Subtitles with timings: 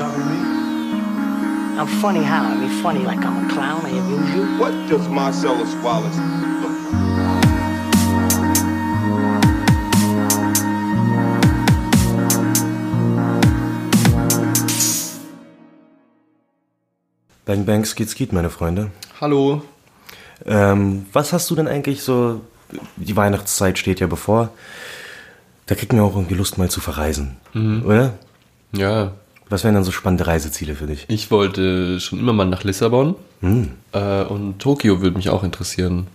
[0.00, 0.40] talking to me?
[1.78, 2.44] I'm funny how?
[2.44, 3.84] I mean, funny like I'm a clown.
[3.84, 4.44] I amuse you.
[4.58, 6.16] What does Marcellus Wallace
[6.62, 7.30] look like?
[17.44, 18.90] Bang Bang Skid Skid, meine Freunde.
[19.20, 19.62] Hallo.
[20.46, 22.40] Ähm, was hast du denn eigentlich so?
[22.96, 24.50] Die Weihnachtszeit steht ja bevor.
[25.66, 27.36] Da kriegt man auch irgendwie Lust, mal zu verreisen.
[27.84, 28.14] Oder?
[28.72, 29.12] Ja,
[29.50, 31.04] Was wären dann so spannende Reiseziele für dich?
[31.08, 33.16] ich wollte schon immer mal nach Lissabon.
[33.92, 36.06] Äh, und Tokio würde mich auch interessieren.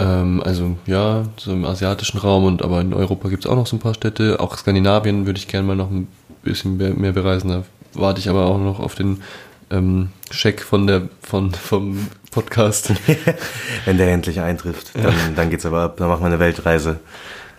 [0.00, 3.66] Ähm, also ja, so im asiatischen Raum und aber in Europa gibt es auch noch
[3.66, 4.40] so ein paar Städte.
[4.40, 6.08] Auch Skandinavien würde ich gerne mal noch ein
[6.42, 7.50] bisschen mehr, mehr bereisen.
[7.50, 9.22] Da warte ich aber auch noch auf den
[9.70, 12.92] ähm, Scheck von der von vom Podcast.
[13.84, 15.96] Wenn der endlich eintrifft, dann, dann geht's aber ab.
[15.98, 17.00] Dann machen wir eine Weltreise.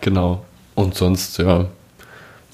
[0.00, 0.44] genau.
[0.74, 1.66] Und sonst, ja,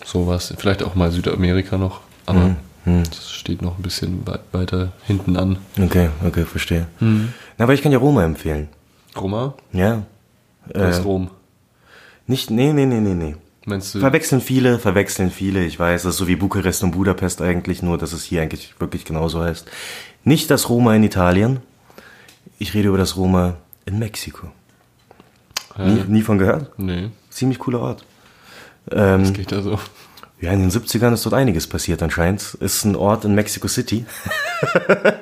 [0.04, 0.54] sowas.
[0.56, 2.00] Vielleicht auch mal Südamerika noch.
[2.26, 5.58] Aber das steht noch ein bisschen wei- weiter hinten an.
[5.80, 6.86] Okay, okay, verstehe.
[7.00, 8.68] Na, aber ich kann dir Roma empfehlen.
[9.16, 9.54] Roma?
[9.72, 10.02] Ja.
[10.68, 11.30] Das Äh, Rom.
[12.26, 13.36] Nicht, nee, nee, nee, nee, nee.
[13.66, 14.00] Meinst du?
[14.00, 15.64] Verwechseln viele, verwechseln viele.
[15.64, 18.74] Ich weiß, das ist so wie Bukarest und Budapest eigentlich, nur dass es hier eigentlich
[18.80, 19.68] wirklich genauso heißt.
[20.24, 21.60] Nicht das Roma in Italien.
[22.58, 24.48] Ich rede über das Roma in Mexiko.
[25.78, 26.04] Nie, Hä?
[26.08, 26.70] nie von gehört?
[26.78, 28.04] Nee, Ziemlich cooler Ort.
[28.90, 29.78] Ähm, das geht da so.
[30.42, 32.58] Ja, in den 70ern ist dort einiges passiert anscheinend.
[32.60, 34.04] Ist ein Ort in Mexico City.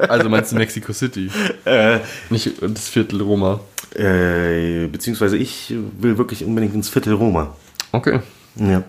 [0.00, 1.30] Also meinst du Mexico City?
[2.28, 3.60] Nicht das Viertel Roma.
[3.94, 7.54] Äh, beziehungsweise ich will wirklich unbedingt ins Viertel Roma.
[7.92, 8.20] Okay.
[8.56, 8.82] Ja.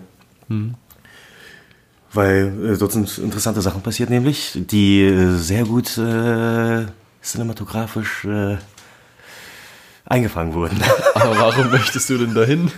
[2.12, 6.86] Weil äh, dort sind interessante Sachen passiert, nämlich, die äh, sehr gut äh,
[7.22, 8.58] cinematografisch äh,
[10.04, 10.78] eingefangen wurden.
[11.14, 12.70] Aber warum möchtest du denn dahin?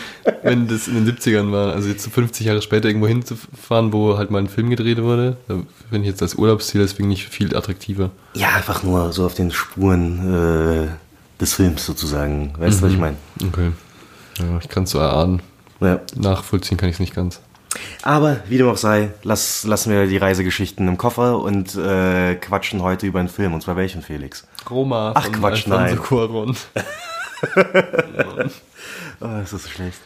[0.42, 4.16] Wenn das in den 70ern war, also jetzt so 50 Jahre später irgendwo hinzufahren, wo
[4.16, 5.54] halt mal ein Film gedreht wurde, da
[5.90, 8.10] finde ich jetzt das Urlaubsziel deswegen nicht viel attraktiver.
[8.34, 12.54] ja, einfach nur so auf den Spuren äh, des Films sozusagen.
[12.58, 13.16] Weißt du, was ich meine?
[13.46, 13.72] Okay.
[14.38, 15.42] Ja, ich kann es so erahnen.
[15.80, 16.00] Ja.
[16.14, 17.40] Nachvollziehen kann ich es nicht ganz.
[18.02, 22.82] Aber wie dem auch sei, lass, lassen wir die Reisegeschichten im Koffer und äh, quatschen
[22.82, 23.54] heute über einen Film.
[23.54, 24.46] Und zwar welchen, Felix?
[24.68, 25.12] Roma.
[25.14, 25.98] Ach, von Quatsch, Alfonso nein.
[25.98, 26.56] Cuarón.
[29.22, 29.98] Oh, das ist so schlecht.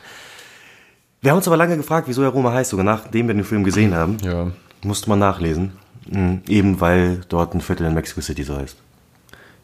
[1.23, 3.65] Wir haben uns aber lange gefragt, wieso er Roma heißt, sogar nachdem wir den Film
[3.65, 4.19] gesehen haben.
[4.23, 4.51] Ja.
[4.85, 5.73] Musste man nachlesen.
[6.09, 6.43] Mhm.
[6.47, 8.77] Eben weil dort ein Viertel in Mexico City so heißt.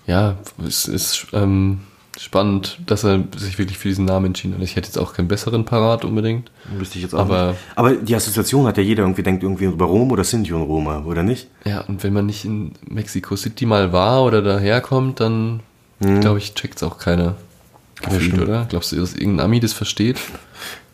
[0.06, 0.36] Ja,
[0.66, 1.80] es ist ähm,
[2.18, 4.62] spannend, dass er sich wirklich für diesen Namen entschieden hat.
[4.62, 6.50] Ich hätte jetzt auch keinen besseren parat unbedingt.
[6.76, 7.60] Wüsste ich jetzt auch Aber- nicht.
[7.76, 11.04] Aber die Assoziation hat ja jeder irgendwie, denkt irgendwie über Rom oder Sinti und Roma,
[11.04, 11.48] oder nicht?
[11.64, 15.60] Ja, und wenn man nicht in Mexico City mal war oder daherkommt, dann
[16.00, 17.36] glaube ich, checkt's auch keiner
[18.00, 18.42] gefühlt, stimmt.
[18.42, 18.66] oder?
[18.68, 20.18] Glaubst du, dass irgendein Ami das versteht?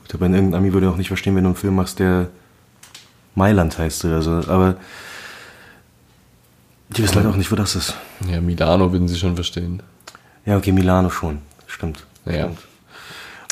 [0.02, 2.28] Ich glaube, irgendein Ami würde auch nicht verstehen, wenn du einen Film machst, der
[3.34, 4.30] Mailand heißt oder so.
[4.30, 4.76] Aber
[6.90, 7.94] die wissen halt auch nicht, wo das ist.
[8.30, 9.82] Ja, Milano würden sie schon verstehen.
[10.46, 11.38] Ja, okay, Milano schon.
[11.66, 12.06] Stimmt.
[12.24, 12.44] Ja.
[12.44, 12.58] Stimmt.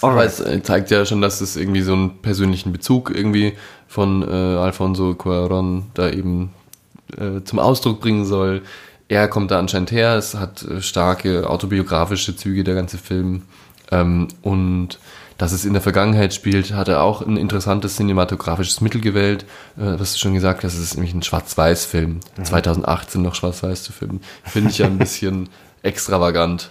[0.02, 3.54] Aber es äh, zeigt ja schon, dass es irgendwie so einen persönlichen Bezug irgendwie
[3.88, 6.50] von äh, Alfonso Cuarón da eben
[7.16, 8.62] äh, zum Ausdruck bringen soll.
[9.08, 13.42] Er kommt da anscheinend her, es hat äh, starke autobiografische Züge, der ganze Film.
[13.92, 14.98] Ähm, und
[15.38, 19.44] dass es in der Vergangenheit spielt, hat er auch ein interessantes cinematografisches Mittel gewählt.
[19.76, 22.20] Äh, was du schon gesagt hast, es ist nämlich ein Schwarz-Weiß-Film.
[22.42, 24.22] 2018 noch Schwarz-Weiß zu filmen.
[24.44, 25.50] Finde ich ja ein bisschen
[25.82, 26.70] extravagant.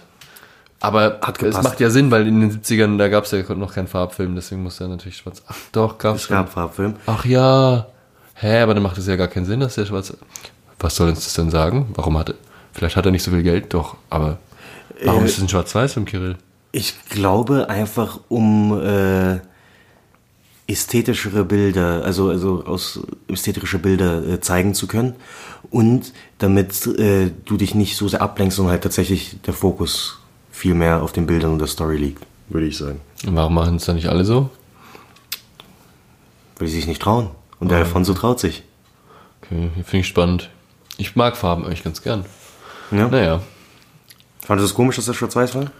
[0.80, 3.88] Aber es macht ja Sinn, weil in den 70ern, da gab es ja noch keinen
[3.88, 5.42] Farbfilm, deswegen muss er natürlich schwarz.
[5.46, 6.96] Ach doch, gab's Es gab Farbfilm.
[7.06, 7.86] Ach ja.
[8.34, 10.12] Hä, aber dann macht es ja gar keinen Sinn, dass der schwarz.
[10.78, 11.86] Was soll uns das denn sagen?
[11.94, 12.34] Warum hat er.
[12.72, 14.38] Vielleicht hat er nicht so viel Geld, doch, aber.
[15.04, 16.36] Warum Äh, ist es ein Schwarz-Weiß-Film, Kirill?
[16.72, 19.38] Ich glaube einfach, um äh,
[20.66, 25.14] ästhetischere Bilder, also, also aus ästhetische Bilder äh, zeigen zu können
[25.70, 30.18] und damit äh, du dich nicht so sehr ablenkst, sondern halt tatsächlich der Fokus
[30.50, 33.00] viel mehr auf den Bildern und der Story liegt, würde ich sagen.
[33.26, 34.50] Und warum machen es dann nicht alle so?
[36.58, 37.30] Weil sie sich nicht trauen.
[37.60, 38.62] Und der Alfonso traut sich.
[39.42, 40.50] Okay, finde ich spannend.
[40.98, 42.24] Ich mag Farben eigentlich ganz gern.
[42.90, 43.08] Ja.
[43.08, 43.40] Naja,
[44.46, 45.72] Fandest du es komisch, dass das schwarz-weiß war?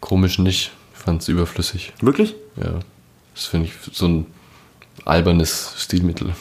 [0.00, 0.72] komisch nicht.
[0.94, 1.92] Ich fand es überflüssig.
[2.00, 2.34] Wirklich?
[2.56, 2.80] Ja.
[3.34, 4.26] Das finde ich so ein
[5.04, 6.32] albernes Stilmittel.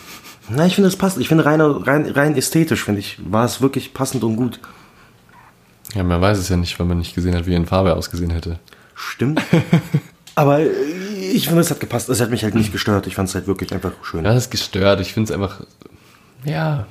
[0.50, 1.18] Na, ich finde, es passt.
[1.18, 4.60] Ich finde, rein, rein, rein ästhetisch, finde ich, war es wirklich passend und gut.
[5.94, 7.96] Ja, man weiß es ja nicht, weil man nicht gesehen hat, wie er in Farbe
[7.96, 8.60] ausgesehen hätte.
[8.94, 9.42] Stimmt.
[10.36, 12.10] Aber ich finde, es hat gepasst.
[12.10, 13.08] Es hat mich halt nicht gestört.
[13.08, 14.24] Ich fand es halt wirklich einfach schön.
[14.24, 15.00] Ja, das ist gestört.
[15.02, 15.62] Ich finde es einfach,
[16.44, 16.88] ja,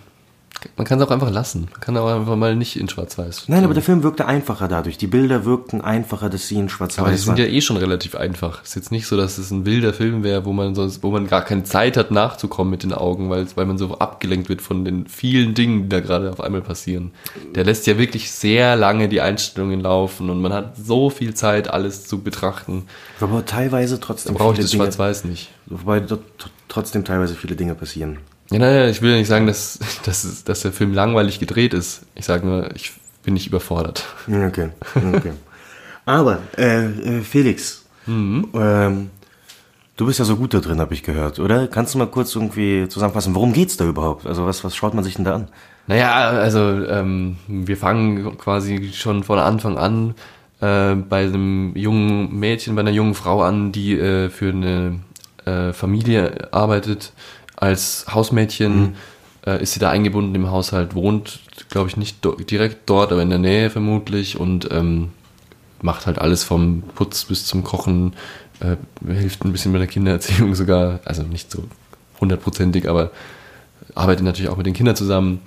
[0.76, 1.68] man kann es auch einfach lassen.
[1.70, 3.44] Man kann auch einfach mal nicht in Schwarz-Weiß.
[3.48, 4.98] Nein, aber der Film wirkte einfacher dadurch.
[4.98, 7.52] Die Bilder wirkten einfacher, dass sie in Aber die Schwarz-Weiß sind ja waren.
[7.54, 8.62] eh schon relativ einfach.
[8.62, 11.10] Es ist jetzt nicht so, dass es ein wilder Film wäre, wo man sonst, wo
[11.10, 14.62] man gar keine Zeit hat nachzukommen mit den Augen, weil, weil man so abgelenkt wird
[14.62, 17.12] von den vielen Dingen, die da gerade auf einmal passieren.
[17.54, 21.68] Der lässt ja wirklich sehr lange die Einstellungen laufen und man hat so viel Zeit,
[21.68, 22.86] alles zu betrachten.
[23.20, 25.50] Aber teilweise Da trotzdem brauche ich das Schwarz-Weiß nicht.
[25.66, 26.22] wobei dort
[26.68, 28.18] trotzdem teilweise viele Dinge passieren.
[28.54, 32.02] Ja, naja, ich will ja nicht sagen, dass, dass, dass der Film langweilig gedreht ist.
[32.14, 32.92] Ich sage nur, ich
[33.24, 34.04] bin nicht überfordert.
[34.28, 34.68] Okay,
[35.12, 35.32] okay.
[36.06, 38.46] Aber, äh, äh, Felix, Mhm.
[38.54, 39.10] ähm,
[39.96, 41.66] du bist ja so gut da drin, habe ich gehört, oder?
[41.66, 44.24] Kannst du mal kurz irgendwie zusammenfassen, worum geht's da überhaupt?
[44.24, 45.48] Also was, was schaut man sich denn da an?
[45.88, 50.14] Naja, also ähm, wir fangen quasi schon von Anfang an
[50.60, 55.00] äh, bei einem jungen Mädchen, bei einer jungen Frau an, die äh, für eine
[55.44, 57.12] äh, Familie arbeitet.
[57.56, 58.96] Als Hausmädchen
[59.46, 61.40] äh, ist sie da eingebunden im Haushalt, wohnt,
[61.70, 65.10] glaube ich, nicht do direkt dort, aber in der Nähe vermutlich und ähm,
[65.82, 68.14] macht halt alles vom Putz bis zum Kochen,
[68.60, 71.64] äh, hilft ein bisschen bei der Kindererziehung sogar, also nicht so
[72.20, 73.10] hundertprozentig, aber
[73.94, 75.40] arbeitet natürlich auch mit den Kindern zusammen.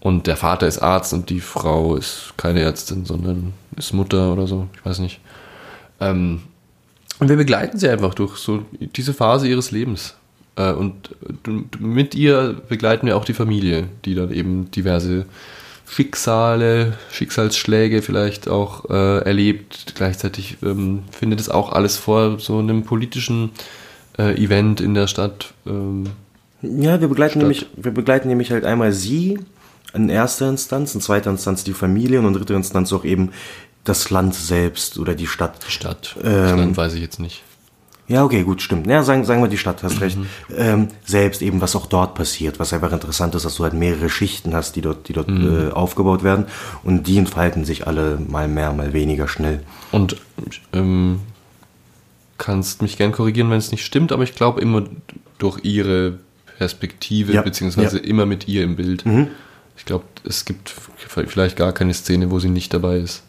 [0.00, 4.46] Und der Vater ist Arzt und die Frau ist keine Ärztin, sondern ist Mutter oder
[4.46, 5.20] so, ich weiß nicht.
[6.00, 6.42] Ähm,
[7.20, 8.64] und wir begleiten sie einfach durch so
[8.96, 10.14] diese Phase ihres Lebens.
[10.56, 11.10] Äh, und
[11.80, 15.26] mit ihr begleiten wir auch die Familie, die dann eben diverse
[15.86, 19.94] Schicksale, Schicksalsschläge vielleicht auch äh, erlebt.
[19.94, 23.50] Gleichzeitig ähm, findet es auch alles vor so einem politischen
[24.18, 25.52] äh, Event in der Stadt.
[25.66, 26.06] Ähm,
[26.62, 27.42] Ja, wir begleiten, Stadt.
[27.42, 29.38] nämlich, wir begleiten nämlich halt einmal sie
[29.92, 33.30] in erster Instanz, in zweiter Instanz die Familie und in dritter Instanz auch eben
[33.84, 35.62] das Land selbst oder die Stadt.
[35.68, 36.16] Stadt.
[36.22, 37.42] Ähm, das Land weiß ich jetzt nicht.
[38.06, 38.86] Ja, okay, gut, stimmt.
[38.86, 40.18] Ja, sagen, sagen wir die Stadt, hast recht.
[40.54, 44.10] Ähm, selbst eben, was auch dort passiert, was einfach interessant ist, dass du halt mehrere
[44.10, 46.46] Schichten hast, die dort, die dort äh, aufgebaut werden
[46.82, 49.60] und die entfalten sich alle mal mehr, mal weniger schnell.
[49.90, 50.16] Und
[50.74, 51.20] ähm,
[52.36, 54.84] kannst mich gern korrigieren, wenn es nicht stimmt, aber ich glaube immer
[55.38, 56.18] durch ihre
[56.58, 58.02] Perspektive, Ja, beziehungsweise ja.
[58.02, 58.08] Mhm.
[58.08, 59.04] immer mit ihr im Bild.
[59.76, 60.74] Ich glaube, es gibt
[61.06, 63.22] vielleicht gar keine Szene, wo sie nicht dabei ist.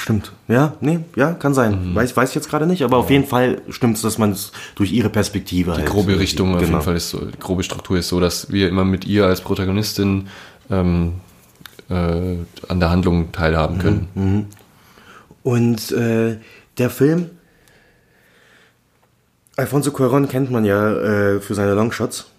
[0.00, 0.32] Stimmt.
[0.48, 1.94] Ja, nee, ja, kann sein.
[1.94, 4.50] Weiß, weiß ich jetzt gerade nicht, aber auf jeden Fall stimmt es, dass man es
[4.74, 6.70] durch ihre Perspektive Die halt, grobe Richtung auf genau.
[6.70, 9.42] jeden Fall ist so, die grobe Struktur ist so, dass wir immer mit ihr als
[9.42, 10.28] Protagonistin
[10.70, 11.16] ähm,
[11.90, 14.48] äh, an der Handlung teilhaben können.
[15.42, 16.38] Und äh,
[16.78, 17.26] der Film,
[19.58, 22.30] Alfonso Cuarón kennt man ja äh, für seine Longshots.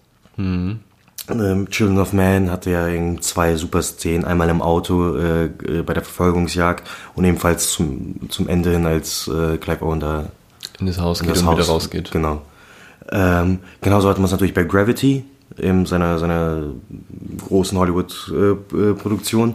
[1.30, 5.94] Ähm, Children of Man hatte ja zwei super Szenen, einmal im Auto äh, äh, bei
[5.94, 10.26] der Verfolgungsjagd und ebenfalls zum, zum Ende hin, als äh, Clive Owen da
[10.80, 12.10] In das Haus in geht das und Haus wieder rausgeht.
[12.10, 12.42] Genau.
[13.10, 15.24] Ähm, genauso hatte man es natürlich bei Gravity,
[15.56, 16.62] in seiner, seiner
[17.48, 19.54] großen Hollywood-Produktion.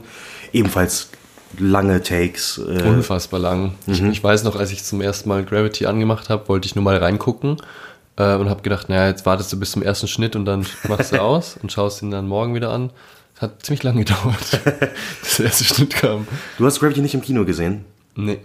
[0.54, 1.10] Ebenfalls
[1.58, 2.60] lange Takes.
[2.60, 3.74] Äh, Unfassbar lang.
[3.88, 6.84] Ich, ich weiß noch, als ich zum ersten Mal Gravity angemacht habe, wollte ich nur
[6.84, 7.58] mal reingucken
[8.18, 11.12] äh, und habe gedacht, naja, jetzt wartest du bis zum ersten Schnitt und dann machst
[11.14, 12.92] du aus und schaust ihn dann morgen wieder an.
[13.36, 14.60] Es hat ziemlich lange gedauert,
[15.22, 16.28] bis der erste Schnitt kam.
[16.58, 17.86] du hast Gravity nicht im Kino gesehen,
[18.16, 18.40] Nee.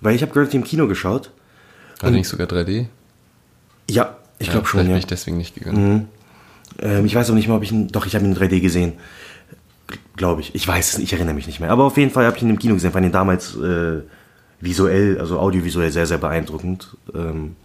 [0.00, 1.30] weil ich habe Gravity im Kino geschaut.
[2.00, 2.86] War nicht sogar 3D?
[3.90, 4.86] Ja, ich Ja, glaube schon, ja.
[4.86, 6.08] bin ich deswegen nicht gegangen.
[6.80, 7.88] Ähm, ich weiß auch nicht mal, ob ich ihn.
[7.88, 8.92] Doch, ich habe ihn in 3D gesehen.
[10.16, 10.54] Glaube ich.
[10.54, 11.70] Ich weiß es nicht, ich erinnere mich nicht mehr.
[11.70, 14.02] Aber auf jeden Fall habe ich ihn im Kino gesehen, fand ihn damals äh,
[14.60, 16.96] visuell, also audiovisuell sehr, sehr beeindruckend.
[17.14, 17.56] Ähm,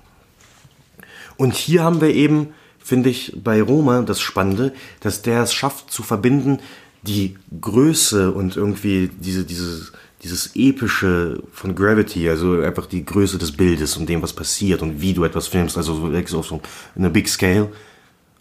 [1.43, 5.91] und hier haben wir eben, finde ich, bei Roma das Spannende, dass der es schafft
[5.91, 6.59] zu verbinden,
[7.01, 9.91] die Größe und irgendwie diese, dieses,
[10.23, 15.01] dieses epische von Gravity, also einfach die Größe des Bildes und dem, was passiert und
[15.01, 16.61] wie du etwas filmst, also so wirklich auf so
[16.95, 17.73] eine Big Scale,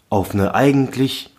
[0.07, 1.29] auf eine eigentlich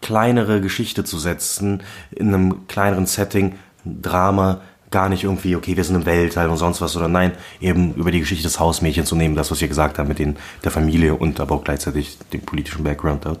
[0.00, 4.60] kleinere Geschichte zu setzen, in einem kleineren Setting, Drama,
[4.94, 8.12] gar nicht irgendwie, okay, wir sind im Weltall und sonst was, sondern nein, eben über
[8.12, 11.16] die Geschichte des Hausmädchens zu nehmen, das, was wir gesagt haben, mit den, der Familie
[11.16, 13.40] und aber auch gleichzeitig dem politischen Background dort.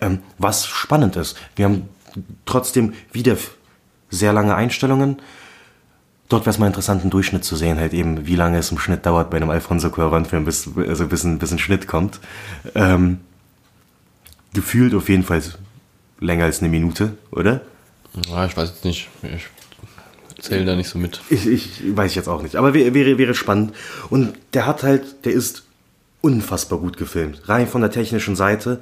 [0.00, 1.88] Ähm, was spannend ist, wir haben
[2.46, 3.36] trotzdem wieder
[4.10, 5.20] sehr lange Einstellungen.
[6.28, 8.78] Dort wäre es mal interessant, einen Durchschnitt zu sehen, halt eben, wie lange es im
[8.78, 12.20] Schnitt dauert bei einem Alfonso Cuarón-Film, bis, also bis ein, bis ein Schnitt kommt.
[12.76, 13.18] Ähm,
[14.54, 15.42] gefühlt auf jeden Fall
[16.20, 17.62] länger als eine Minute, oder?
[18.28, 19.08] Ja, ich weiß jetzt nicht.
[19.24, 19.48] Ich
[20.42, 21.20] zähle da nicht so mit.
[21.30, 23.74] Ich, ich weiß jetzt auch nicht, aber wäre, wäre, spannend.
[24.10, 25.62] Und der hat halt, der ist
[26.20, 27.48] unfassbar gut gefilmt.
[27.48, 28.80] Rein von der technischen Seite.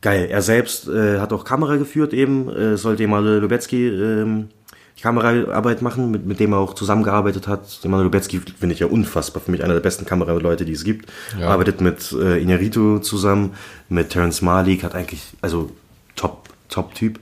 [0.00, 0.26] Geil.
[0.30, 4.48] Er selbst äh, hat auch Kamera geführt eben, äh, sollte Emanuel Lubetzky ähm,
[4.96, 7.80] die Kameraarbeit machen, mit, mit dem er auch zusammengearbeitet hat.
[7.82, 11.10] Emanuel Lubetzky finde ich ja unfassbar, für mich einer der besten Kameraleute, die es gibt.
[11.38, 11.48] Ja.
[11.48, 13.54] Arbeitet mit äh, Inarito zusammen,
[13.88, 15.70] mit Terence Malik, hat eigentlich, also
[16.16, 17.18] top, Top-Typ.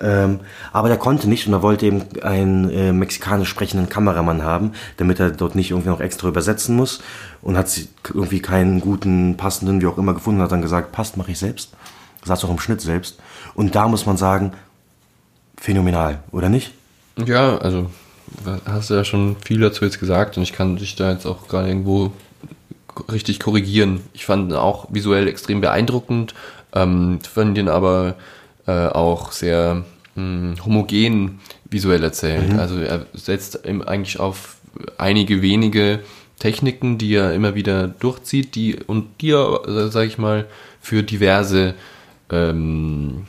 [0.00, 0.40] Ähm,
[0.72, 5.20] aber der konnte nicht und er wollte eben einen äh, mexikanisch sprechenden Kameramann haben, damit
[5.20, 7.00] er dort nicht irgendwie noch extra übersetzen muss
[7.40, 7.70] und hat
[8.12, 11.72] irgendwie keinen guten, passenden, wie auch immer gefunden, hat dann gesagt, passt, mache ich selbst.
[12.24, 13.18] Saß auch im Schnitt selbst.
[13.54, 14.52] Und da muss man sagen,
[15.56, 16.72] phänomenal, oder nicht?
[17.24, 17.90] Ja, also
[18.66, 21.48] hast du ja schon viel dazu jetzt gesagt und ich kann dich da jetzt auch
[21.48, 22.12] gerade irgendwo
[23.10, 24.00] richtig korrigieren.
[24.12, 26.34] Ich fand ihn auch visuell extrem beeindruckend,
[26.74, 28.16] ähm, fand ihn aber
[28.66, 32.52] äh, auch sehr mh, homogen visuell erzählt.
[32.58, 34.56] Also er setzt eigentlich auf
[34.98, 36.00] einige wenige
[36.38, 40.46] Techniken, die er immer wieder durchzieht, die und die er, äh, sag ich mal,
[40.80, 41.74] für diverse
[42.30, 43.26] ähm,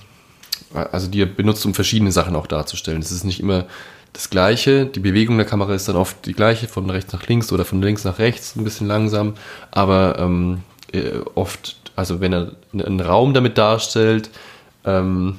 [0.74, 3.02] also die er benutzt, um verschiedene Sachen auch darzustellen.
[3.02, 3.66] Es ist nicht immer
[4.14, 4.86] das Gleiche.
[4.86, 7.82] Die Bewegung der Kamera ist dann oft die gleiche, von rechts nach links oder von
[7.82, 9.36] links nach rechts, ein bisschen langsam.
[9.72, 14.30] Aber ähm, äh, oft, also wenn er einen Raum damit darstellt,
[14.88, 15.38] ähm,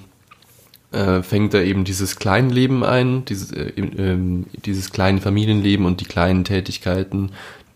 [0.92, 6.04] äh, fängt er eben dieses Kleinleben ein, dieses, äh, ähm, dieses kleine Familienleben und die
[6.06, 7.30] kleinen Tätigkeiten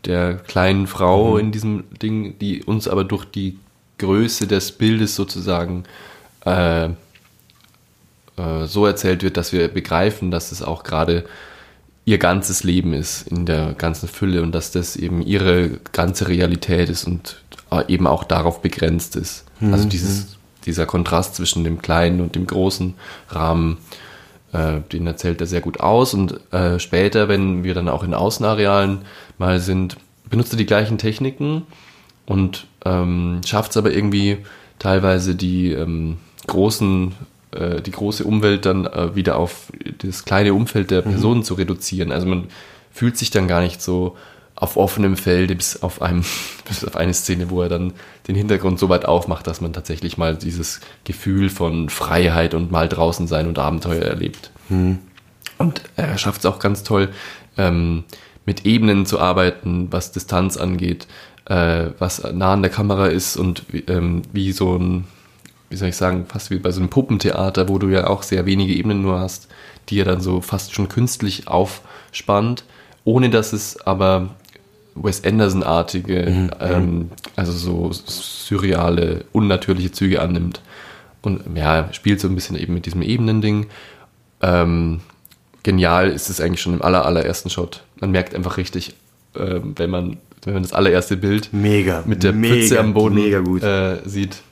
[0.05, 3.59] der kleinen Frau in diesem Ding, die uns aber durch die
[3.99, 5.85] Größe des Bildes sozusagen
[6.45, 6.91] äh, äh,
[8.65, 11.25] so erzählt wird, dass wir begreifen, dass es auch gerade
[12.05, 16.89] ihr ganzes Leben ist in der ganzen Fülle und dass das eben ihre ganze Realität
[16.89, 19.45] ist und äh, eben auch darauf begrenzt ist.
[19.73, 22.95] Also dieses, dieser Kontrast zwischen dem kleinen und dem großen
[23.29, 23.79] Rahmen,
[24.53, 28.15] äh, den erzählt er sehr gut aus und äh, später, wenn wir dann auch in
[28.15, 29.03] Außenarealen
[29.39, 29.97] mal sind,
[30.29, 31.63] benutzt er die gleichen Techniken
[32.27, 34.39] und ähm, schafft es aber irgendwie
[34.79, 37.15] teilweise die ähm, großen
[37.53, 42.11] äh, die große Umwelt dann äh, wieder auf das kleine Umfeld der Personen zu reduzieren.
[42.11, 42.49] Also man
[42.91, 44.17] fühlt sich dann gar nicht so
[44.63, 46.25] auf offenem Felde bis auf, einem,
[46.69, 47.93] bis auf eine Szene, wo er dann
[48.29, 52.89] den Hintergrund so weit aufmacht, dass man tatsächlich mal dieses Gefühl von Freiheit und mal
[52.89, 54.53] draußen sein und Abenteuer erlebt.
[55.59, 57.09] Und er schafft es auch ganz toll,
[57.59, 58.05] ähm,
[58.47, 61.09] mit Ebenen zu arbeiten, was Distanz angeht,
[61.47, 65.07] äh, was nah an der Kamera ist und ähm, wie so ein,
[65.71, 68.47] wie soll ich sagen, fast wie bei so einem Puppentheater, wo du ja auch sehr
[68.47, 69.49] wenige Ebenen nur hast,
[69.89, 72.63] die er dann so fast schon künstlich aufspannt,
[73.05, 74.31] ohne dass es aber
[74.95, 80.61] Wes Anderson-artige, ähm, also so surreale, unnatürliche Züge annimmt.
[81.23, 83.67] Und ja, spielt so ein bisschen eben mit diesem Ebenending.
[84.41, 85.01] Ähm,
[85.63, 87.85] genial ist es eigentlich schon im aller, allerersten Shot.
[88.01, 88.95] Man merkt einfach richtig,
[89.37, 92.03] ähm, wenn man wenn man das allererste Bild Mega.
[92.05, 93.63] mit der mega, Pfütze am Boden Mega gut.
[93.63, 94.43] Äh, sieht.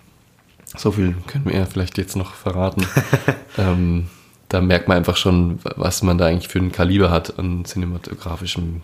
[0.77, 2.87] So viel können wir ja vielleicht jetzt noch verraten.
[3.59, 4.07] ähm,
[4.49, 8.83] da merkt man einfach schon, was man da eigentlich für ein Kaliber hat an cinematografischem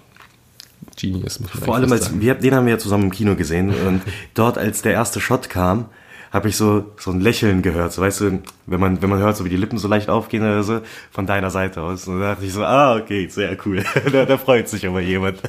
[0.96, 1.40] Genius.
[1.64, 4.02] Vor allem, als wir, den haben wir ja zusammen im Kino gesehen und
[4.34, 5.86] dort, als der erste Shot kam,
[6.32, 7.92] habe ich so, so ein Lächeln gehört.
[7.92, 10.42] So, weißt du, wenn man, wenn man hört, so wie die Lippen so leicht aufgehen
[10.42, 10.80] oder so,
[11.10, 12.06] von deiner Seite aus.
[12.08, 13.84] Und da dachte ich so, ah, okay, sehr cool.
[14.12, 15.40] da, da freut sich aber jemand.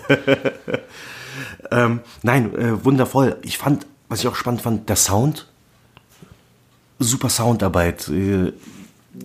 [1.71, 3.37] ähm, nein, äh, wundervoll.
[3.41, 5.47] Ich fand, was ich auch spannend fand, der Sound.
[6.99, 8.07] Super Soundarbeit.
[8.09, 8.53] Äh,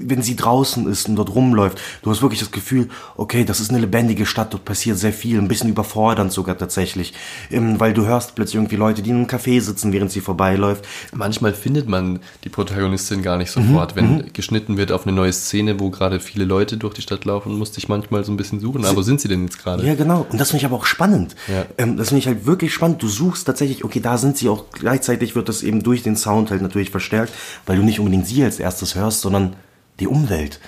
[0.01, 3.71] wenn sie draußen ist und dort rumläuft, du hast wirklich das Gefühl, okay, das ist
[3.71, 7.15] eine lebendige Stadt, dort passiert sehr viel, ein bisschen überfordernd sogar tatsächlich,
[7.51, 10.87] ähm, weil du hörst plötzlich irgendwie Leute, die in einem Café sitzen, während sie vorbeiläuft.
[11.13, 13.97] Manchmal findet man die Protagonistin gar nicht sofort.
[13.97, 17.57] Wenn geschnitten wird auf eine neue Szene, wo gerade viele Leute durch die Stadt laufen,
[17.59, 18.85] musste ich manchmal so ein bisschen suchen.
[18.85, 19.87] Aber wo sind sie denn jetzt gerade?
[19.87, 20.27] Ja, genau.
[20.31, 21.35] Und das finde ich aber auch spannend.
[21.49, 21.67] Ja.
[21.79, 23.03] Ähm, das finde ich halt wirklich spannend.
[23.03, 24.67] Du suchst tatsächlich, okay, da sind sie auch.
[24.73, 27.33] Gleichzeitig wird das eben durch den Sound halt natürlich verstärkt,
[27.67, 29.57] weil du nicht unbedingt sie als erstes hörst, sondern
[30.01, 30.61] die Umwelt.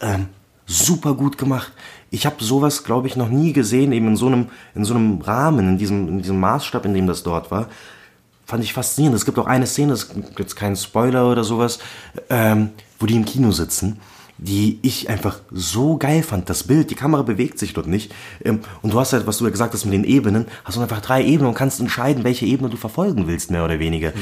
[0.00, 0.26] Ähm,
[0.66, 1.72] super gut gemacht.
[2.10, 5.20] Ich habe sowas, glaube ich, noch nie gesehen, eben in so einem, in so einem
[5.20, 7.68] Rahmen, in diesem, in diesem Maßstab, in dem das dort war.
[8.46, 9.16] Fand ich faszinierend.
[9.16, 11.80] Es gibt auch eine Szene, das ist jetzt kein Spoiler oder sowas,
[12.30, 14.00] ähm, wo die im Kino sitzen,
[14.38, 16.48] die ich einfach so geil fand.
[16.48, 18.14] Das Bild, die Kamera bewegt sich dort nicht.
[18.44, 20.80] Ähm, und du hast halt, was du ja gesagt hast mit den Ebenen, hast du
[20.80, 24.12] einfach drei Ebenen und kannst entscheiden, welche Ebene du verfolgen willst, mehr oder weniger.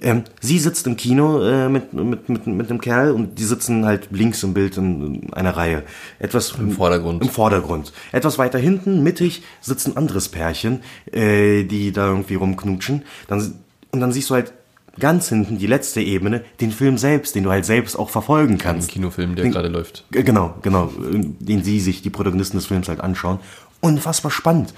[0.00, 3.84] Ähm, sie sitzt im Kino äh, mit, mit, mit, mit einem Kerl und die sitzen
[3.84, 5.82] halt links im Bild in, in einer Reihe.
[6.20, 7.22] Etwas Im Vordergrund.
[7.22, 7.92] Im Vordergrund.
[8.12, 13.02] Etwas weiter hinten, mittig, sitzt ein anderes Pärchen, äh, die da irgendwie rumknutschen.
[13.26, 13.54] Dann,
[13.90, 14.52] und dann siehst du halt
[14.98, 18.58] ganz hinten die letzte Ebene, den Film selbst, den du halt selbst auch verfolgen Ein
[18.58, 18.90] kannst.
[18.90, 20.04] Kinofilm, der Den- gerade läuft.
[20.10, 23.40] Genau, genau, den sie sich, die Protagonisten des Films halt anschauen.
[23.80, 24.72] Unfassbar spannend.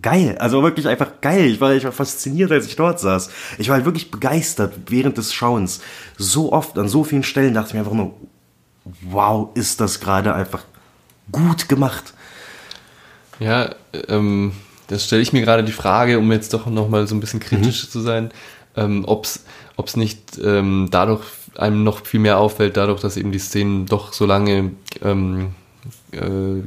[0.00, 1.44] Geil, also wirklich einfach geil.
[1.46, 3.28] Ich war, ich war fasziniert, als ich dort saß.
[3.58, 5.80] Ich war halt wirklich begeistert während des Schauens.
[6.16, 8.14] So oft, an so vielen Stellen dachte ich mir einfach nur,
[9.02, 10.64] wow, ist das gerade einfach
[11.30, 12.14] gut gemacht.
[13.38, 13.74] Ja,
[14.08, 14.52] ähm,
[14.86, 17.90] das stelle ich mir gerade die Frage, um jetzt doch nochmal so ein bisschen kritisch
[17.90, 18.30] zu sein,
[18.76, 21.22] ähm, ob es nicht ähm, dadurch
[21.56, 25.50] einem noch viel mehr auffällt, dadurch, dass eben die Szenen doch so lange ähm,
[26.12, 26.62] äh,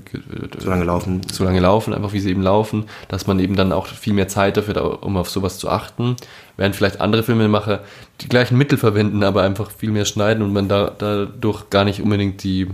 [0.60, 1.22] So lange laufen.
[1.32, 4.28] so lange laufen, einfach wie sie eben laufen, dass man eben dann auch viel mehr
[4.28, 6.16] Zeit dafür, hat, um auf sowas zu achten.
[6.58, 7.82] Während vielleicht andere Filmemacher
[8.22, 12.02] die gleichen Mittel verwenden, aber einfach viel mehr schneiden und man da, dadurch gar nicht
[12.02, 12.68] unbedingt die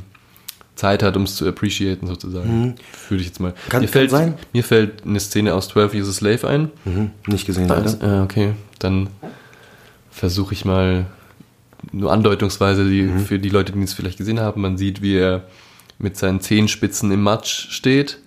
[0.75, 2.75] Zeit hat, um es zu appreciaten, sozusagen.
[3.09, 3.51] Würde ich jetzt mal.
[3.51, 3.69] Mhm.
[3.69, 4.33] Kann- mir, kann fällt, sein.
[4.53, 6.71] mir fällt eine Szene aus 12 Years a Slave ein.
[6.85, 7.11] Mhm.
[7.27, 8.19] Nicht gesehen, leider.
[8.19, 9.09] Äh, okay, dann
[10.11, 11.05] versuche ich mal
[11.91, 13.19] nur andeutungsweise die, Mhm.
[13.25, 14.61] für die Leute, die es vielleicht gesehen haben.
[14.61, 15.43] Man sieht, wie er
[15.99, 18.19] mit seinen Zehenspitzen im Matsch steht.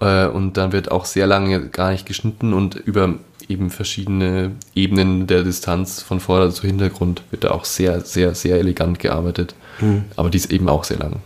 [0.00, 3.14] Äh, und dann wird auch sehr lange gar nicht geschnitten und über
[3.48, 8.58] eben verschiedene Ebenen der Distanz von Vorder- zu Hintergrund wird da auch sehr, sehr, sehr
[8.58, 9.54] elegant gearbeitet.
[9.80, 10.04] Mhm.
[10.16, 11.16] Aber die ist eben auch sehr lang.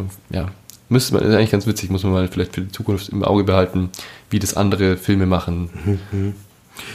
[0.00, 0.48] Und Ja,
[0.88, 3.44] müsste man, ist eigentlich ganz witzig, muss man mal vielleicht für die Zukunft im Auge
[3.44, 3.90] behalten,
[4.30, 6.34] wie das andere Filme machen.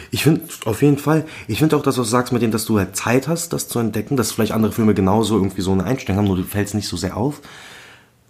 [0.10, 2.80] Ich finde, auf jeden Fall, ich finde auch, dass du sagst mit dem, dass du
[2.80, 6.18] halt Zeit hast, das zu entdecken, dass vielleicht andere Filme genauso irgendwie so eine Einstellung
[6.18, 7.42] haben, nur du fällst nicht so sehr auf.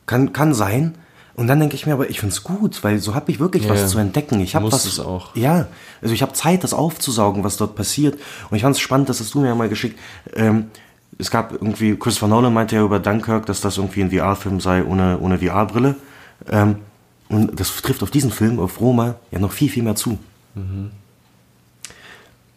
[0.05, 0.95] Kann, kann sein.
[1.35, 3.63] Und dann denke ich mir, aber ich finde es gut, weil so habe ich wirklich
[3.63, 4.39] Ja, was zu entdecken.
[4.39, 4.85] Ich habe was.
[4.85, 5.35] es auch.
[5.35, 5.67] Ja,
[6.01, 8.17] also ich habe Zeit, das aufzusaugen, was dort passiert.
[8.49, 9.99] Und ich fand es spannend, das hast du mir mal geschickt.
[10.33, 10.65] Ähm,
[11.17, 14.83] es gab irgendwie, Christopher Nolan meinte ja über Dunkirk, dass das irgendwie ein VR-Film sei
[14.83, 15.95] ohne, ohne VR-Brille.
[16.49, 16.77] Ähm,
[17.29, 20.17] und das trifft auf diesen Film, auf Roma, ja noch viel, viel mehr zu.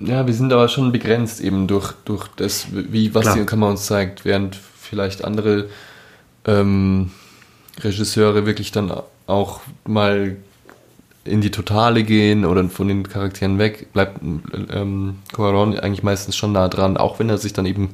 [0.00, 3.36] Ja, wir sind aber schon begrenzt eben durch, durch das, wie, was Klar.
[3.36, 5.68] die Kamera uns zeigt, während vielleicht andere
[6.44, 7.10] ähm,
[7.80, 8.92] Regisseure wirklich dann
[9.26, 10.36] auch mal
[11.24, 16.52] in die Totale gehen oder von den Charakteren weg, bleibt ähm, Cuarón eigentlich meistens schon
[16.52, 17.90] nah dran, auch wenn er sich dann eben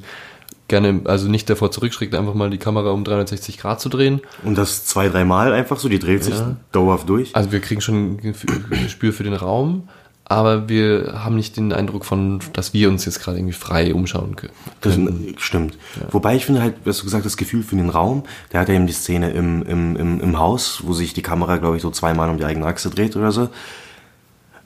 [0.67, 4.21] gerne, also nicht davor zurückschreckt, einfach mal die Kamera um 360 Grad zu drehen.
[4.43, 6.55] Und das zwei, dreimal einfach so, die dreht sich Ja.
[6.71, 7.35] dauerhaft durch.
[7.35, 8.35] Also wir kriegen schon ein
[8.83, 9.87] Gespür für den Raum,
[10.27, 14.35] aber wir haben nicht den Eindruck von, dass wir uns jetzt gerade irgendwie frei umschauen
[14.35, 14.53] können.
[14.81, 14.97] Das
[15.37, 15.77] stimmt.
[16.09, 18.67] Wobei ich finde halt, was du gesagt hast, das Gefühl für den Raum, der hat
[18.69, 21.83] ja eben die Szene im, im, im, im Haus, wo sich die Kamera, glaube ich,
[21.83, 23.49] so zweimal um die eigene Achse dreht oder so.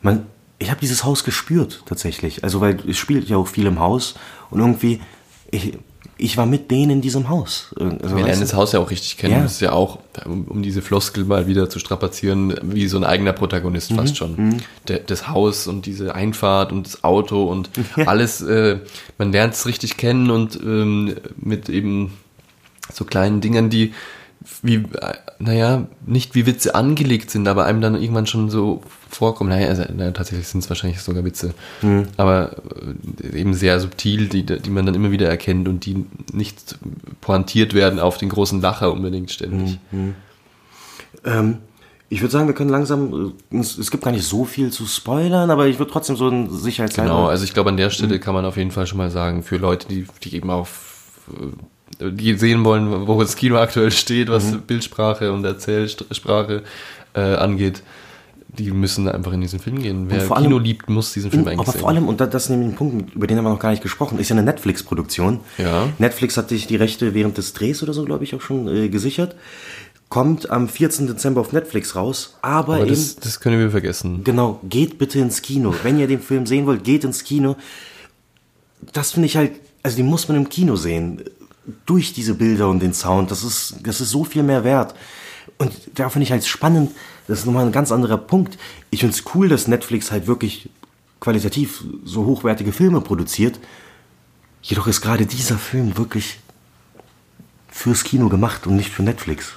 [0.02, 0.28] Man,
[0.60, 2.44] ich habe dieses Haus gespürt, tatsächlich.
[2.46, 4.16] Also, weil es spielt ja auch viel im Haus
[4.50, 5.02] und irgendwie,
[5.52, 5.78] ich,
[6.20, 7.74] ich war mit denen in diesem Haus.
[7.80, 9.36] Also, Wir lernen das Haus ja auch richtig kennen.
[9.36, 9.44] Ja.
[9.44, 13.04] Das ist ja auch, um, um diese Floskel mal wieder zu strapazieren, wie so ein
[13.04, 14.62] eigener Protagonist fast schon.
[14.88, 17.70] Der, das Haus und diese Einfahrt und das Auto und
[18.06, 18.80] alles, äh,
[19.18, 22.14] man lernt es richtig kennen und ähm, mit eben
[22.92, 23.94] so kleinen Dingen, die
[24.62, 24.84] wie,
[25.40, 29.50] naja, nicht wie Witze angelegt sind, aber einem dann irgendwann schon so vorkommen.
[29.50, 31.54] Naja, also, naja tatsächlich sind es wahrscheinlich sogar Witze.
[32.18, 32.56] Aber
[33.22, 36.78] äh, eben sehr subtil, die, die man dann immer wieder erkennt und die nicht
[37.22, 39.80] pointiert werden auf den großen Lacher unbedingt ständig.
[41.26, 41.58] Ähm,
[42.12, 45.52] ich würde sagen, wir können langsam, äh, es, gibt gar nicht so viel zu spoilern,
[45.52, 47.12] aber ich würde trotzdem so ein Sicherheitshalber.
[47.12, 49.44] Genau, also ich glaube, an der Stelle kann man auf jeden Fall schon mal sagen,
[49.44, 51.48] für Leute, die, die eben auf äh,
[52.00, 56.64] die sehen wollen, wo das Kino aktuell steht, was Bildsprache und Erzählsprache
[57.14, 57.84] äh, angeht,
[58.58, 60.06] die müssen einfach in diesen Film gehen.
[60.10, 61.82] Wer vor allem- Kino liebt, muss diesen Film Und, eigentlich aber sehen.
[61.82, 63.72] vor allem, und da- das ist nämlich ein Punkt, über den haben wir noch gar
[63.72, 65.42] nicht gesprochen, ist ja eine Netflix-Produktion.
[65.58, 65.88] Ja.
[66.00, 68.90] Netflix hat sich die Rechte während des Drehs oder so, glaube ich, auch schon äh,
[68.90, 69.36] gesichert.
[70.10, 71.06] Kommt am 14.
[71.06, 74.24] Dezember auf Netflix raus, aber, aber eben, das, das können wir vergessen.
[74.24, 75.76] genau, geht bitte ins Kino.
[75.84, 77.56] Wenn ihr den Film sehen wollt, geht ins Kino.
[78.94, 79.52] Das finde ich halt,
[79.84, 81.22] also die muss man im Kino sehen.
[81.86, 83.32] Durch diese Bilder und den Sound.
[83.32, 84.96] Das ist, das ist so viel mehr wert.
[85.58, 86.92] Und da finde ich halt spannend,
[87.28, 88.58] das ist nochmal ein ganz anderer Punkt.
[88.92, 90.70] Ich finde es cool, dass Netflix halt wirklich
[91.20, 93.60] qualitativ so hochwertige Filme produziert.
[94.62, 96.40] Jedoch ist gerade dieser Film wirklich
[97.70, 99.54] fürs Kino gemacht und nicht für Netflix.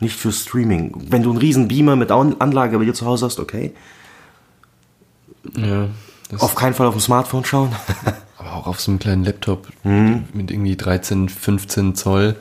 [0.00, 1.06] Nicht für Streaming.
[1.10, 3.72] Wenn du einen riesen Beamer mit An- Anlage bei dir zu Hause hast, okay.
[5.56, 5.88] Ja.
[6.38, 7.74] Auf keinen Fall auf dem Smartphone schauen.
[8.46, 10.24] aber auch auf so einem kleinen Laptop Mhm.
[10.32, 12.36] mit irgendwie 13, 15 Zoll,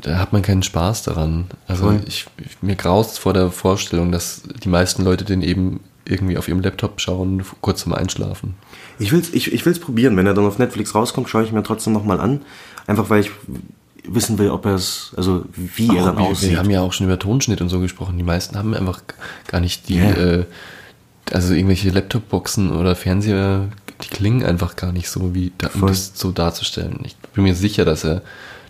[0.00, 1.46] da hat man keinen Spaß daran.
[1.68, 2.00] Also Voll.
[2.06, 6.48] ich, ich, mir graust vor der Vorstellung, dass die meisten Leute den eben irgendwie auf
[6.48, 8.54] ihrem Laptop schauen, kurz zum Einschlafen.
[8.98, 10.16] Ich will's, ich, ich will's probieren.
[10.16, 12.42] Wenn er dann auf Netflix rauskommt, schaue ich mir trotzdem nochmal an.
[12.86, 13.30] Einfach weil ich
[14.06, 16.50] wissen will, ob er es, also wie er dann wir, aussieht.
[16.50, 18.18] wir haben ja auch schon über Tonschnitt und so gesprochen.
[18.18, 19.00] Die meisten haben einfach
[19.46, 20.10] gar nicht die, Ja.
[20.10, 20.44] äh,
[21.32, 23.68] also irgendwelche Laptopboxen oder Fernseher,
[24.04, 27.00] die klingen einfach gar nicht so, wie da, um das so darzustellen.
[27.04, 28.22] Ich bin mir sicher, dass er,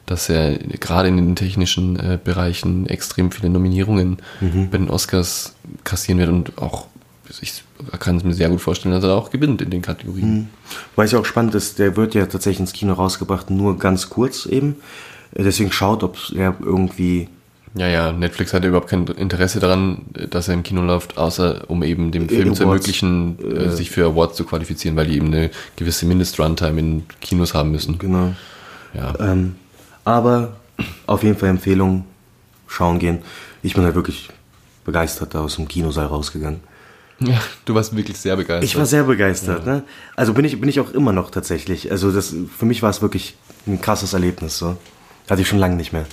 [0.06, 4.70] dass er gerade in den technischen äh, Bereichen extrem viele Nominierungen Mhm.
[4.70, 6.86] bei den Oscars kassieren wird und auch
[7.40, 7.64] ich
[8.00, 10.50] kann es mir sehr gut vorstellen, dass er auch gewinnt in den Kategorien.
[10.94, 14.10] Weil es ja auch spannend ist, der wird ja tatsächlich ins Kino rausgebracht, nur ganz
[14.10, 14.76] kurz eben.
[15.34, 17.28] Äh, Deswegen schaut, ob er irgendwie
[17.76, 21.82] Ja, ja, Netflix hatte überhaupt kein Interesse daran, dass er im Kino läuft, außer um
[21.82, 25.26] eben dem Film zu Awards, ermöglichen, äh, sich für Awards zu qualifizieren, weil die eben
[25.26, 27.98] eine gewisse Mindest-Runtime in Kinos haben müssen.
[27.98, 28.32] Genau.
[28.94, 29.12] Ja.
[29.18, 29.56] Ähm,
[30.04, 30.56] aber
[31.06, 32.04] auf jeden Fall Empfehlung,
[32.68, 33.18] schauen gehen.
[33.62, 34.28] Ich bin halt wirklich
[34.84, 36.60] begeistert da aus dem Kinosaal rausgegangen.
[37.18, 38.64] ja, du warst wirklich sehr begeistert.
[38.64, 39.82] Ich war sehr begeistert, ne?
[40.14, 41.90] Also bin ich, bin ich auch immer noch tatsächlich.
[41.90, 43.34] Also das, für mich war es wirklich
[43.66, 44.76] ein krasses Erlebnis, so.
[45.28, 46.04] Hatte ich schon lange nicht mehr.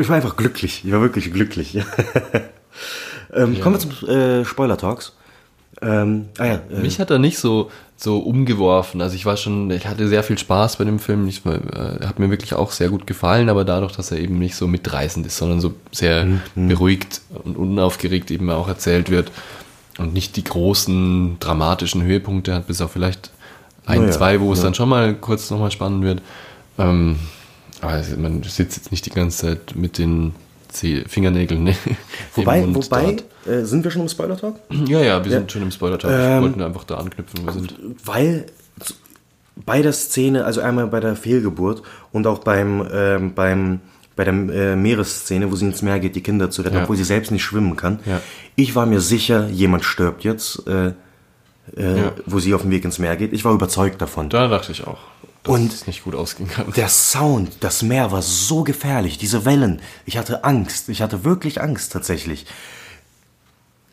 [0.00, 0.84] Ich war einfach glücklich.
[0.84, 1.76] Ich war wirklich glücklich.
[3.34, 5.12] ähm, Kommen wir zum äh, Spoiler-Talks.
[5.82, 9.00] Ähm, ah ja, äh, Mich hat er nicht so, so umgeworfen.
[9.00, 11.26] Also ich war schon, ich hatte sehr viel Spaß bei dem Film.
[11.28, 14.56] Ich, äh, hat mir wirklich auch sehr gut gefallen, aber dadurch, dass er eben nicht
[14.56, 19.30] so mitreißend ist, sondern so sehr beruhigt und unaufgeregt eben auch erzählt wird
[19.98, 23.30] und nicht die großen dramatischen Höhepunkte hat, bis auf vielleicht
[23.84, 24.64] ein, Naja, zwei, wo es ja.
[24.64, 26.22] dann schon mal kurz nochmal spannend wird.
[26.78, 27.16] Ähm,
[27.82, 30.34] es- man sitzt jetzt nicht die ganze Zeit mit den
[30.68, 31.76] Zeh Fingernägeln ne,
[32.34, 34.56] wobei, Mund wobei äh, sind wir schon im Spoiler-Talk?
[34.88, 36.10] Ja, ja, wir sind schon im Spoiler-Talk.
[36.12, 37.44] Ähm, ich wollte nur einfach da anknüpfen.
[37.46, 38.46] Wir sind Weil
[39.64, 43.80] bei der Szene, also einmal bei der Fehlgeburt und auch beim, ähm, beim
[44.16, 46.82] bei der äh, Meeresszene, wo sie ins Meer geht, die Kinder zu retten, Ja.
[46.84, 48.00] obwohl sie selbst nicht schwimmen kann.
[48.06, 48.20] Ja.
[48.54, 50.92] Ich war mir sicher, jemand stirbt jetzt, äh, äh,
[51.76, 52.12] Ja.
[52.24, 53.34] wo sie auf dem Weg ins Meer geht.
[53.34, 54.30] Ich war überzeugt davon.
[54.30, 54.98] Da dachte ich auch,
[55.46, 56.72] dass Und es nicht gut ausgehen kann.
[56.72, 59.80] Der Sound, das Meer war so gefährlich, diese Wellen.
[60.04, 62.46] Ich hatte Angst, ich hatte wirklich Angst tatsächlich.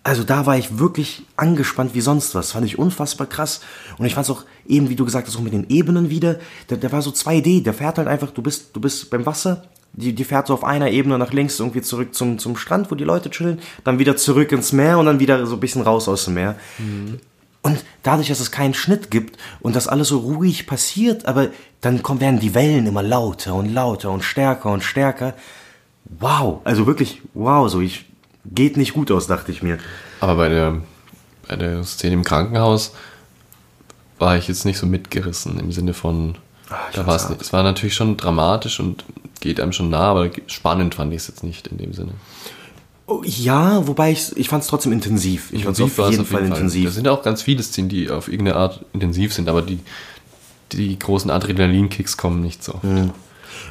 [0.06, 2.52] Also da war ich wirklich angespannt wie sonst was.
[2.52, 3.62] Fand ich unfassbar krass.
[3.98, 6.40] Und ich fand es auch eben, wie du gesagt hast, auch mit den Ebenen wieder.
[6.70, 7.64] Der, der war so 2D.
[7.64, 9.64] Der fährt halt einfach, du bist, du bist beim Wasser.
[9.94, 12.96] Die, die fährt so auf einer Ebene nach links irgendwie zurück zum, zum Strand, wo
[12.96, 13.60] die Leute chillen.
[13.84, 16.56] Dann wieder zurück ins Meer und dann wieder so ein bisschen raus aus dem Meer.
[17.64, 21.48] Und dadurch, dass es keinen Schnitt gibt und das alles so ruhig passiert, aber
[21.82, 25.34] dann kommen, werden die Wellen immer lauter und lauter und stärker und stärker.
[26.20, 28.06] Wow, also wirklich, wow, so ich
[28.46, 29.80] geht nicht gut aus, dachte ich mir.
[30.20, 30.82] Aber bei der,
[31.48, 32.94] bei der Szene im Krankenhaus
[34.20, 36.36] war ich jetzt nicht so mitgerissen im Sinne von,
[36.70, 37.42] Ah, ich da war es nicht.
[37.42, 39.06] Es war natürlich schon dramatisch und
[39.42, 42.14] geht einem schon nah, aber spannend fand ich es jetzt nicht in dem Sinne.
[43.06, 45.50] Oh, ja, wobei ich, ich fand es trotzdem intensiv.
[45.52, 46.92] Ich fand es auf war jeden Fall Da intensiv.
[46.92, 49.80] sind auch ganz viele Szenen, die auf irgendeine Art intensiv sind, aber die,
[50.72, 52.80] die großen Adrenalinkicks kommen nicht so.
[52.82, 53.12] Mhm.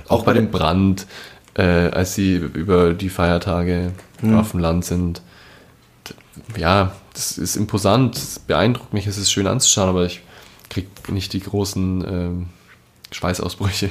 [0.09, 1.07] Auch bei dem Brand,
[1.55, 4.39] äh, als sie über die Feiertage Mhm.
[4.39, 5.21] auf dem Land sind.
[6.57, 10.21] Ja, das ist imposant, es beeindruckt mich, es ist schön anzuschauen, aber ich
[10.71, 12.47] krieg nicht die großen ähm,
[13.11, 13.91] Schweißausbrüche.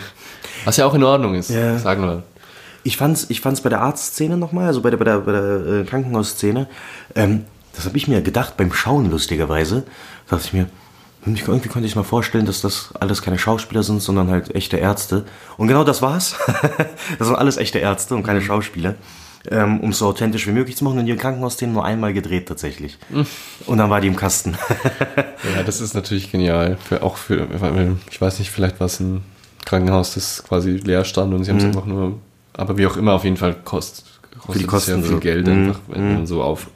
[0.65, 1.77] Was ja auch in Ordnung ist, Ja.
[1.80, 2.23] sagen wir.
[2.84, 5.65] Ich fand's, ich fand's bei der Arztszene nochmal, also bei der, bei der, bei der
[5.65, 6.67] äh, Krankenhausszene,
[7.15, 9.84] ähm, das habe ich mir gedacht beim Schauen lustigerweise,
[10.30, 10.67] dachte ich mir,
[11.24, 14.78] hm, irgendwie konnte ich mir vorstellen, dass das alles keine Schauspieler sind, sondern halt echte
[14.78, 15.26] Ärzte.
[15.58, 16.36] Und genau das war's.
[17.20, 18.96] das waren alles echte Ärzte und keine Schauspieler.
[19.50, 21.00] Ähm, um es so authentisch wie möglich zu machen.
[21.00, 23.00] Und die Krankenhausszene nur einmal gedreht tatsächlich.
[23.65, 24.58] Und dann war die im Kasten.
[25.56, 26.78] Ja, das ist natürlich genial.
[26.88, 27.48] Für, auch für,
[28.12, 29.24] ich weiß nicht, vielleicht war es ein
[29.65, 32.20] Krankenhaus, das quasi leer stand und sie haben es einfach nur,
[32.57, 34.05] aber wie auch immer, auf jeden Fall kost,
[34.39, 34.61] kostet Mhm.
[34.61, 35.19] es Kosten ja viel so.
[35.19, 35.53] Geld Mhm.
[35.53, 36.67] einfach, wenn man so auf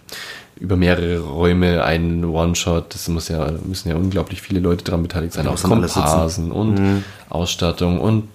[0.58, 5.34] über mehrere Räume einen One-Shot, das muss ja, müssen ja unglaublich viele Leute daran beteiligt
[5.34, 5.58] sein, Ja, auch.
[5.62, 5.70] Mhm.
[5.70, 8.28] Komparsen und Ausstattung und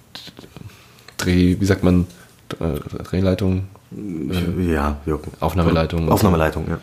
[1.16, 2.06] Dreh, wie sagt man,
[2.60, 3.68] äh, Drehleitung,
[4.58, 5.18] ja, ja.
[5.40, 6.10] Aufnahmeleitung.
[6.10, 6.78] Aufnahmeleitung, ja.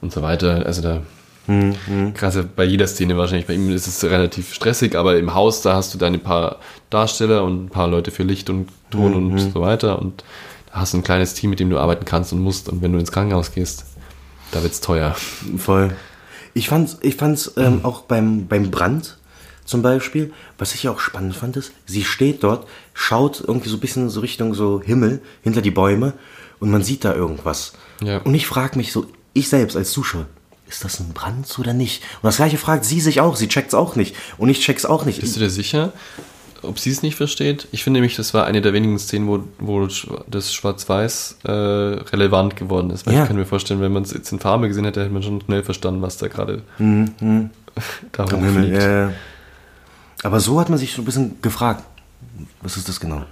[0.00, 0.64] und so weiter.
[0.66, 1.00] Also da
[1.46, 3.46] Mhm, Krasse, bei jeder Szene wahrscheinlich.
[3.46, 6.58] Bei ihm ist es relativ stressig, aber im Haus, da hast du deine paar
[6.90, 9.98] Darsteller und ein paar Leute für Licht und Ton und so weiter.
[9.98, 10.24] Und
[10.70, 12.68] da hast du ein kleines Team, mit dem du arbeiten kannst und musst.
[12.68, 13.86] Und wenn du ins Krankenhaus gehst,
[14.52, 15.16] da wird's teuer.
[15.56, 15.96] Voll.
[16.54, 19.16] Ich fand's, ich fand's ähm, auch beim, beim Brand
[19.64, 23.76] zum Beispiel, was ich ja auch spannend fand, ist, sie steht dort, schaut irgendwie so
[23.76, 26.14] ein bisschen so Richtung so Himmel, hinter die Bäume
[26.60, 27.72] und man sieht da irgendwas.
[28.02, 28.18] Ja.
[28.18, 30.26] Und ich frage mich so, ich selbst als Zuschauer,
[30.72, 32.02] ist das ein Brand oder nicht?
[32.22, 34.14] Und das gleiche fragt sie sich auch, sie checkt's auch nicht.
[34.38, 35.20] Und ich check's auch nicht.
[35.20, 35.92] Bist du dir sicher,
[36.62, 37.68] ob sie es nicht versteht?
[37.72, 39.86] Ich finde nämlich, das war eine der wenigen Szenen, wo, wo
[40.28, 43.06] das Schwarz-Weiß äh, relevant geworden ist.
[43.06, 43.22] Weil Ja.
[43.22, 45.40] ich kann mir vorstellen, wenn man es jetzt in Farbe gesehen hätte, hätte man schon
[45.42, 48.82] schnell verstanden, was da gerade da Am Himmel, hochfliegt.
[48.82, 49.12] ja.
[50.24, 51.82] Aber so hat man sich so ein bisschen gefragt,
[52.60, 53.24] was ist das genau?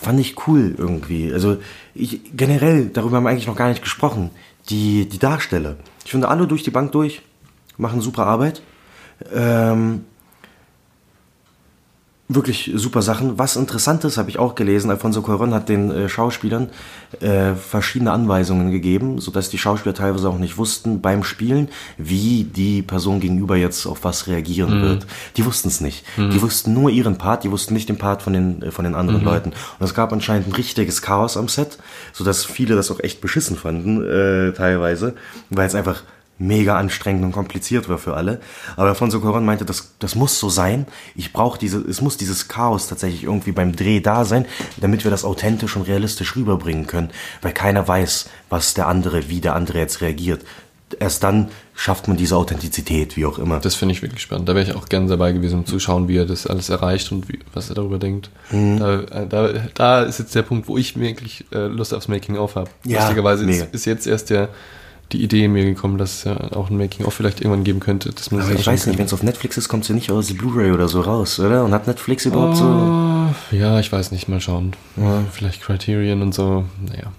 [0.00, 1.32] Fand ich cool irgendwie.
[1.32, 1.56] Also
[1.94, 4.30] ich, generell, darüber haben wir eigentlich noch gar nicht gesprochen.
[4.68, 5.76] Die, die Darsteller.
[6.04, 7.22] Ich finde alle durch die Bank durch,
[7.76, 8.62] machen super Arbeit.
[9.32, 10.04] Ähm,
[12.26, 13.38] wirklich super Sachen.
[13.38, 16.70] Was interessant ist, habe ich auch gelesen, Alfonso Cuarón hat den äh, Schauspielern
[17.20, 22.80] äh, verschiedene Anweisungen gegeben, sodass die Schauspieler teilweise auch nicht wussten beim Spielen, wie die
[22.80, 25.06] Person gegenüber jetzt auf was reagieren wird.
[25.36, 26.04] Die wussten es nicht.
[26.16, 28.94] Die wussten nur ihren Part, die wussten nicht den Part von den, äh, von den
[28.94, 29.50] anderen Leuten.
[29.78, 31.78] Und es gab anscheinend ein richtiges Chaos am Set,
[32.12, 35.14] sodass viele das auch echt beschissen fanden, äh, teilweise,
[35.50, 36.02] weil es einfach
[36.38, 38.40] mega anstrengend und kompliziert war für alle.
[38.76, 40.86] Aber Alfonso Cuarón meinte, das, das muss so sein.
[41.14, 44.46] Ich brauche diese, es muss dieses Chaos tatsächlich irgendwie beim Dreh da sein,
[44.78, 47.10] damit wir das authentisch und realistisch rüberbringen können,
[47.42, 50.44] weil keiner weiß, was der andere, wie der andere jetzt reagiert.
[51.00, 53.58] Erst dann schafft man diese Authentizität, wie auch immer.
[53.58, 54.48] Das finde ich wirklich spannend.
[54.48, 57.10] Da wäre ich auch gerne dabei gewesen, um zu schauen, wie er das alles erreicht
[57.10, 58.30] und wie, was er darüber denkt.
[58.50, 58.78] Mhm.
[58.78, 62.54] Da, äh, da, da ist jetzt der Punkt, wo ich wirklich äh, Lust aufs Making-of
[62.54, 62.70] habe.
[62.84, 64.50] Ja, Lustigerweise ist, ist jetzt erst der,
[65.12, 68.10] die Idee mir gekommen, dass es ja auch ein Making-of vielleicht irgendwann geben könnte.
[68.10, 69.94] Dass man Aber sich ich weiß nicht, wenn es auf Netflix ist, kommt es ja
[69.94, 71.64] nicht aus Blu-ray oder so raus, oder?
[71.64, 72.64] Und hat Netflix überhaupt so...
[72.64, 74.74] Ah, Ja, ich weiß nicht, mal schauen.
[75.32, 77.12] Vielleicht Criterion und so, naja.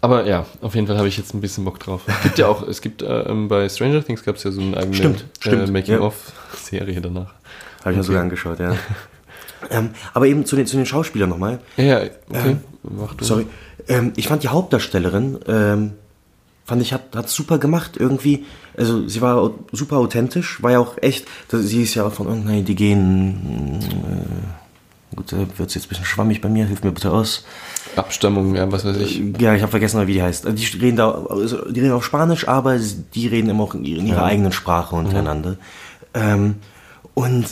[0.00, 2.02] Aber ja, auf jeden Fall habe ich jetzt ein bisschen Bock drauf.
[2.08, 4.60] Es gibt ja auch, es gibt äh, ähm, bei Stranger Things gab es ja so
[4.60, 7.32] eine eigene Stimmt, äh, stimmt, Making-of-Serie danach.
[7.80, 8.74] Habe ich mir sogar angeschaut, ja.
[9.70, 11.60] ähm, aber eben zu den, zu den Schauspielern nochmal.
[11.76, 12.56] Ja, ja, okay.
[12.82, 13.24] Mach du.
[13.24, 13.46] Sorry.
[13.86, 15.92] Ähm, ich fand die Hauptdarstellerin, ähm,
[16.64, 18.44] fand ich, hat, hat super gemacht irgendwie.
[18.76, 22.64] Also sie war super authentisch, war ja auch echt, sie ist ja auch von, nein,
[22.64, 27.10] die gehen, äh, gut, da wird jetzt ein bisschen schwammig bei mir, hilf mir bitte
[27.10, 27.44] aus.
[27.96, 29.20] Abstammung, ja, was weiß ich.
[29.38, 30.46] Ja, ich habe vergessen, wie die heißt.
[30.46, 34.02] Die reden da, also die reden auch Spanisch, aber die reden immer auch in ihrer,
[34.02, 35.58] ihrer eigenen Sprache untereinander.
[36.14, 36.56] Ähm,
[37.14, 37.46] und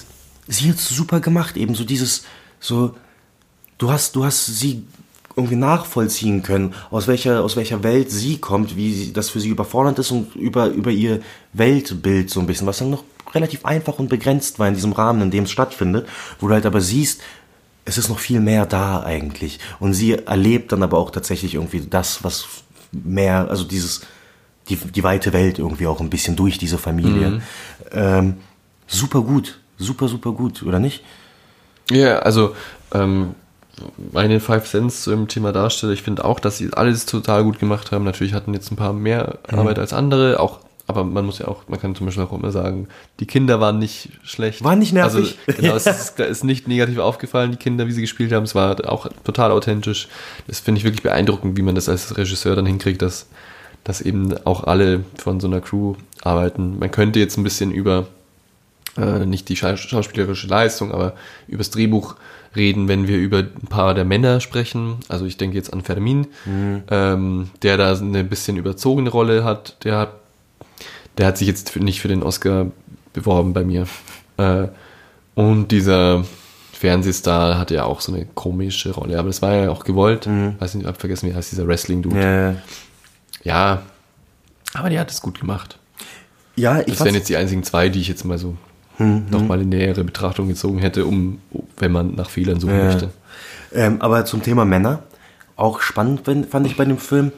[0.49, 2.25] sie hat's super gemacht, eben so dieses,
[2.59, 2.95] so,
[3.77, 4.85] du hast, du hast sie
[5.37, 9.49] irgendwie nachvollziehen können, aus welcher, aus welcher Welt sie kommt, wie sie, das für sie
[9.49, 11.21] überfordernd ist und über, über ihr
[11.53, 15.23] Weltbild so ein bisschen, was dann noch relativ einfach und begrenzt war in diesem Rahmen,
[15.23, 16.09] in dem es stattfindet,
[16.41, 17.21] wo du halt aber siehst,
[17.85, 19.61] es ist noch viel mehr da eigentlich.
[19.79, 22.47] Und sie erlebt dann aber auch tatsächlich irgendwie das, was
[22.93, 24.03] mehr, also dieses,
[24.69, 27.41] die, die weite Welt irgendwie auch ein bisschen durch diese Familie.
[27.93, 28.37] Ähm,
[28.87, 31.03] super gut, super, super gut, oder nicht?
[31.91, 32.55] Ja, also
[32.93, 33.35] ähm,
[34.13, 37.93] meine Five Cents zum Thema Darsteller, ich finde auch, dass sie alles total gut gemacht
[37.93, 38.05] haben.
[38.05, 41.69] Natürlich hatten jetzt ein paar mehr Arbeit als andere, auch aber man muss ja auch,
[41.69, 42.89] man kann zum Beispiel auch immer sagen,
[43.21, 44.65] die Kinder waren nicht schlecht.
[44.65, 45.39] Waren nicht nervig.
[45.47, 48.43] Also, genau, es ist, da ist nicht negativ aufgefallen, die Kinder, wie sie gespielt haben.
[48.43, 50.09] Es war auch total authentisch.
[50.49, 53.29] Das finde ich wirklich beeindruckend, wie man das als Regisseur dann hinkriegt, dass,
[53.85, 56.81] dass eben auch alle von so einer Crew arbeiten.
[56.81, 58.09] Man könnte jetzt ein bisschen über
[58.97, 61.15] äh, nicht die scha schauspielerische Leistung, aber
[61.49, 62.17] übers Drehbuch
[62.57, 64.97] reden, wenn wir über ein paar der Männer sprechen.
[65.09, 66.27] Also ich denke jetzt an Fermin,
[66.91, 69.77] ähm, der da eine bisschen überzogene Rolle hat.
[69.85, 70.15] Der hat,
[71.19, 72.67] der hat sich jetzt für, nicht für den Oscar
[73.13, 73.87] beworben bei mir.
[74.37, 74.69] Äh,
[75.35, 76.25] und dieser
[76.73, 80.27] Fernsehstar hatte ja auch so eine komische Rolle, aber das war ja auch gewollt.
[80.27, 82.21] Weiß nicht, hab vergessen, wie heißt dieser Wrestling-Dude.
[82.21, 82.55] Ja,
[83.45, 83.83] Ja,
[84.75, 85.79] aber der hat es gut gemacht.
[86.57, 88.57] ja ich Das wären jetzt die einzigen zwei, die ich jetzt mal so
[89.01, 91.41] nochmal in nähere Betrachtung gezogen hätte, um,
[91.79, 92.85] wenn man nach Fehlern suchen Ja.
[92.85, 93.11] möchte.
[93.73, 95.03] Ähm, aber zum Thema Männer,
[95.57, 97.33] auch spannend fand ich bei dem Film,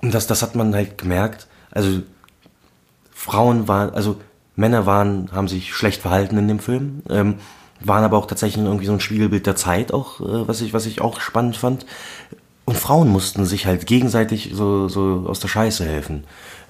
[0.00, 2.02] und das, das hat man halt gemerkt, also
[3.12, 4.16] Frauen waren, also
[4.56, 7.36] Männer waren, haben sich schlecht verhalten in dem Film, ähm,
[7.80, 10.86] waren aber auch tatsächlich irgendwie so ein Spiegelbild der Zeit auch, äh, was ich, was
[10.86, 11.86] ich auch spannend fand.
[12.66, 16.24] Und Frauen mussten sich halt gegenseitig so, so aus der Scheiße helfen.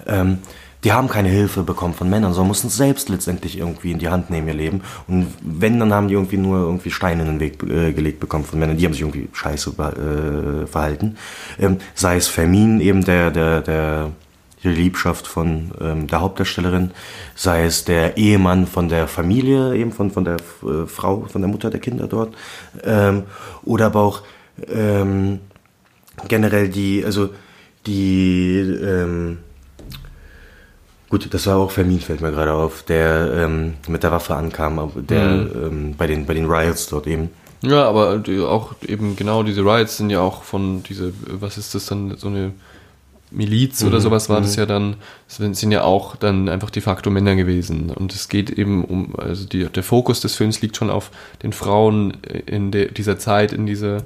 [0.06, 0.38] Ähm,
[0.84, 4.10] die haben keine Hilfe bekommen von Männern, sondern mussten es selbst letztendlich irgendwie in die
[4.10, 4.82] Hand nehmen, ihr Leben.
[5.08, 8.44] Und wenn, dann haben die irgendwie nur irgendwie Steine in den Weg äh, gelegt bekommen
[8.44, 8.76] von Männern.
[8.76, 11.16] Die haben sich irgendwie scheiße äh, verhalten.
[11.58, 14.10] Ähm, sei es Fermin, eben der, der, der
[14.62, 16.90] die Liebschaft von ähm, der Hauptdarstellerin,
[17.34, 21.50] sei es der Ehemann von der Familie, eben von, von der äh, Frau, von der
[21.50, 22.34] Mutter der Kinder dort,
[22.82, 23.24] ähm,
[23.62, 24.22] oder aber auch
[24.68, 25.40] ähm,
[26.28, 27.30] generell die, also
[27.86, 29.38] die, ähm,
[31.08, 34.78] gut, das war auch Fermin, fällt mir gerade auf, der ähm, mit der Waffe ankam,
[34.78, 37.30] aber der ähm, bei den bei den Riots dort eben.
[37.62, 41.74] Ja, aber die, auch eben genau diese Riots sind ja auch von diese, was ist
[41.74, 42.52] das dann, so eine
[43.34, 44.96] Miliz oder sowas war das ja dann,
[45.28, 47.90] sind ja auch dann einfach de facto Männer gewesen.
[47.90, 51.10] Und es geht eben um, also die, der Fokus des Films liegt schon auf
[51.42, 54.04] den Frauen in de, dieser Zeit, in dieser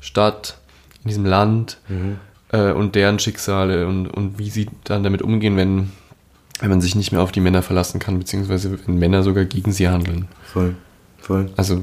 [0.00, 0.56] Stadt,
[1.02, 1.78] in diesem Land
[2.52, 5.92] äh, und deren Schicksale und, und wie sie dann damit umgehen, wenn,
[6.60, 9.72] wenn man sich nicht mehr auf die Männer verlassen kann, beziehungsweise wenn Männer sogar gegen
[9.72, 10.28] sie handeln.
[10.44, 10.74] Voll,
[11.20, 11.50] voll.
[11.56, 11.82] Also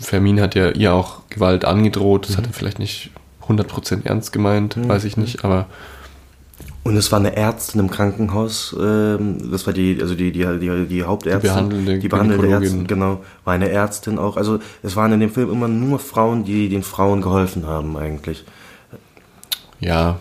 [0.00, 3.10] Fermin hat ja ihr auch Gewalt angedroht, das hat er vielleicht nicht
[3.46, 5.66] 100% ernst gemeint, weiß ich nicht, aber
[6.82, 10.86] Und es war eine Ärztin im Krankenhaus, ähm, das war die, also die, die, die,
[10.86, 11.40] die Hauptärztin.
[11.42, 12.48] Die behandelnde die behandelnde.
[12.48, 14.36] Ärztin, genau, war eine Ärztin auch.
[14.36, 18.44] Also es waren in dem Film immer nur Frauen, die den Frauen geholfen haben eigentlich.
[19.80, 20.18] Ja,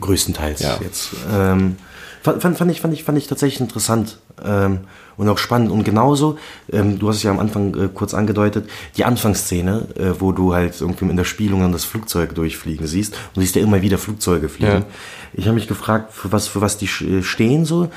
[0.00, 0.78] Größtenteils Ja.
[0.80, 1.10] jetzt.
[1.32, 1.76] Ähm,
[2.22, 4.80] fand, fand, ich, fand, ich, fand ich tatsächlich interessant ähm,
[5.16, 5.70] und auch spannend.
[5.70, 6.38] Und genauso,
[6.72, 10.54] ähm, du hast es ja am Anfang äh, kurz angedeutet, die Anfangsszene, äh, wo du
[10.54, 13.82] halt irgendwie in der Spielung dann das Flugzeug durchfliegen siehst und du siehst ja immer
[13.82, 14.72] wieder Flugzeuge fliegen.
[14.72, 14.86] Ja.
[15.32, 17.90] Ich habe mich gefragt, für was, für was die äh, stehen so.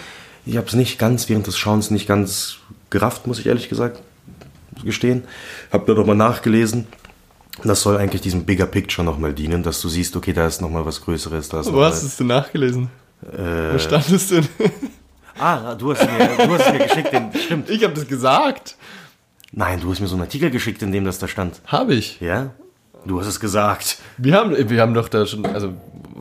[0.45, 2.57] Ich habe es nicht ganz, während des Schauens nicht ganz
[2.89, 4.01] gerafft, muss ich ehrlich gesagt
[4.83, 5.23] gestehen.
[5.71, 6.87] Hab da nochmal nachgelesen.
[7.63, 10.85] Das soll eigentlich diesem Bigger Picture nochmal dienen, dass du siehst, okay, da ist nochmal
[10.85, 11.49] was Größeres.
[11.49, 12.89] Da ist wo hast du es denn nachgelesen?
[13.31, 14.47] Äh, Wo stand es denn?
[15.39, 17.69] Ah, du hast mir, du hast mir geschickt, den, stimmt.
[17.69, 18.75] Ich habe das gesagt.
[19.51, 21.61] Nein, du hast mir so einen Artikel geschickt, in dem das da stand.
[21.67, 22.19] Habe ich.
[22.21, 22.51] Ja?
[23.05, 23.97] Du hast es gesagt.
[24.17, 25.73] Wir haben, wir haben doch da schon, also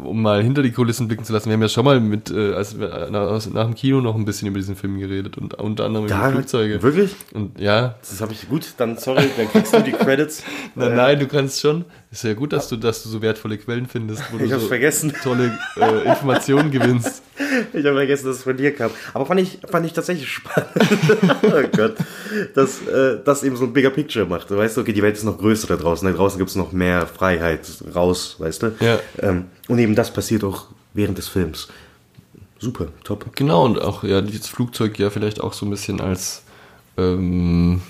[0.02, 2.54] um mal hinter die Kulissen blicken zu lassen, wir haben ja schon mal mit, äh,
[2.54, 6.06] als nach, nach dem Kino noch ein bisschen über diesen Film geredet und unter anderem
[6.06, 6.82] über Flugzeuge.
[6.82, 7.14] Wirklich?
[7.32, 10.42] Und ja, Das habe ich gut, dann sorry, dann kriegst du die Credits.
[10.74, 11.84] nein, nein, du kannst schon.
[12.12, 14.64] Ist ja gut, dass du, dass du so wertvolle Quellen findest, wo du Ich hab's
[14.64, 15.14] so vergessen.
[15.22, 17.22] tolle äh, Informationen gewinnst.
[17.75, 18.90] Ich habe vergessen, dass es von dir kam.
[19.12, 20.70] Aber fand ich, fand ich tatsächlich spannend.
[21.42, 21.96] oh Gott.
[22.55, 24.51] Dass äh, das eben so ein bigger Picture macht.
[24.51, 26.07] Du weißt, okay, die Welt ist noch größer da draußen.
[26.07, 28.75] Da draußen gibt es noch mehr Freiheit raus, weißt du?
[28.81, 28.98] Ja.
[29.18, 31.68] Ähm, und eben das passiert auch während des Films.
[32.59, 33.35] Super, top.
[33.37, 36.42] Genau, und auch ja, dieses Flugzeug ja vielleicht auch so ein bisschen als
[36.96, 37.83] ähm,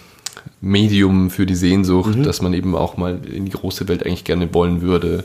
[0.63, 2.23] Medium für die Sehnsucht, Mhm.
[2.23, 5.25] dass man eben auch mal in die große Welt eigentlich gerne wollen würde.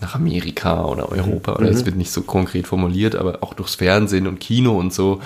[0.00, 1.52] Nach Amerika oder Europa.
[1.52, 1.56] Mhm.
[1.58, 5.20] Oder es wird nicht so konkret formuliert, aber auch durchs Fernsehen und Kino und so.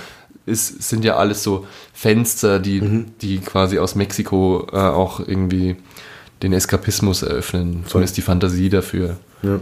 [0.46, 3.06] ist, sind ja alles so Fenster, die, Mhm.
[3.20, 5.76] die quasi aus Mexiko äh, auch irgendwie
[6.42, 7.84] den Eskapismus eröffnen.
[7.86, 9.18] Zumindest die Fantasie dafür.
[9.42, 9.58] Ja.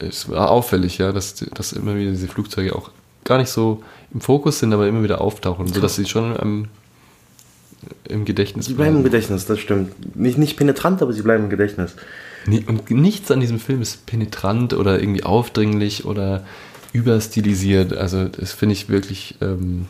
[0.00, 2.90] Es war auffällig, ja, dass, dass immer wieder diese Flugzeuge auch
[3.24, 3.82] gar nicht so
[4.12, 6.68] im Fokus sind, aber immer wieder auftauchen, sodass sie schon im,
[8.08, 10.16] im Gedächtnis Sie bleiben im Gedächtnis, das stimmt.
[10.16, 11.94] Nicht, nicht penetrant, aber sie bleiben im Gedächtnis.
[12.46, 16.44] Ni- Und nichts an diesem Film ist penetrant oder irgendwie aufdringlich oder
[16.92, 17.92] überstilisiert.
[17.92, 19.86] Also das finde ich wirklich ähm,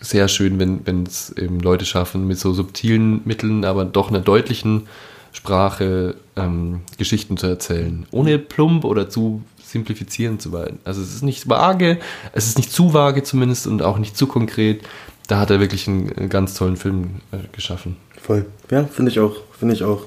[0.00, 4.20] sehr schön, wenn wenn es eben Leute schaffen, mit so subtilen Mitteln, aber doch einer
[4.20, 4.86] deutlichen
[5.32, 8.06] Sprache ähm, Geschichten zu erzählen.
[8.10, 10.78] Ohne plump oder zu simplifizieren zu wollen.
[10.84, 11.98] Also es ist nicht vage,
[12.32, 14.82] es ist nicht zu vage zumindest und auch nicht zu konkret.
[15.30, 17.94] Da hat er wirklich einen, einen ganz tollen Film äh, geschaffen.
[18.20, 18.46] Voll.
[18.68, 19.36] Ja, finde ich auch.
[19.56, 20.06] Finde ich auch.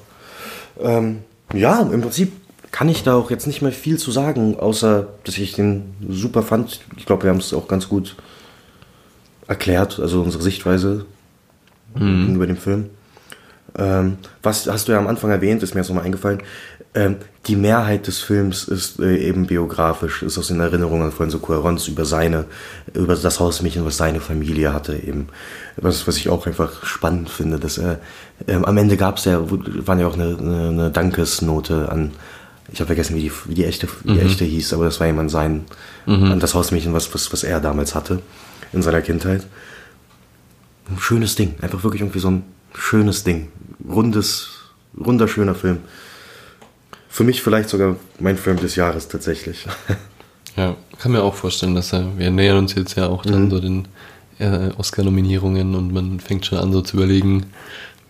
[0.81, 1.19] Ähm,
[1.53, 2.33] ja, im Prinzip
[2.71, 6.43] kann ich da auch jetzt nicht mehr viel zu sagen, außer dass ich den super
[6.43, 6.81] fand.
[6.97, 8.17] Ich glaube, wir haben es auch ganz gut
[9.47, 11.05] erklärt, also unsere Sichtweise
[11.95, 12.89] über den Film.
[13.77, 16.43] Ähm, was hast du ja am Anfang erwähnt, ist mir jetzt nochmal eingefallen.
[16.95, 17.15] Ähm,
[17.47, 21.87] die Mehrheit des Films ist äh, eben biografisch, ist aus den Erinnerungen von so Cuarons
[21.87, 22.45] über seine,
[22.93, 25.27] über das Hausmädchen, was seine Familie hatte eben.
[25.77, 27.99] Was, was ich auch einfach spannend finde, dass er,
[28.47, 32.11] ähm, am Ende gab es ja, waren ja auch eine, eine, eine Dankesnote an,
[32.71, 35.07] ich habe vergessen, wie die, wie die echte, wie die echte hieß, aber das war
[35.07, 35.65] jemand sein,
[36.05, 38.21] an das Hausmädchen, was, was, was er damals hatte
[38.71, 39.45] in seiner Kindheit.
[40.89, 41.55] Ein schönes Ding.
[41.61, 43.49] Einfach wirklich irgendwie so ein schönes Ding.
[43.87, 44.49] Rundes,
[45.05, 45.79] runder, schöner Film.
[47.09, 49.65] Für mich vielleicht sogar mein Film des Jahres tatsächlich.
[50.55, 53.31] Ja, kann mir auch vorstellen, dass er, wir nähern uns jetzt ja auch Mhm.
[53.31, 53.87] dann so den
[54.37, 57.47] äh, Oscar-Nominierungen und man fängt schon an so zu überlegen,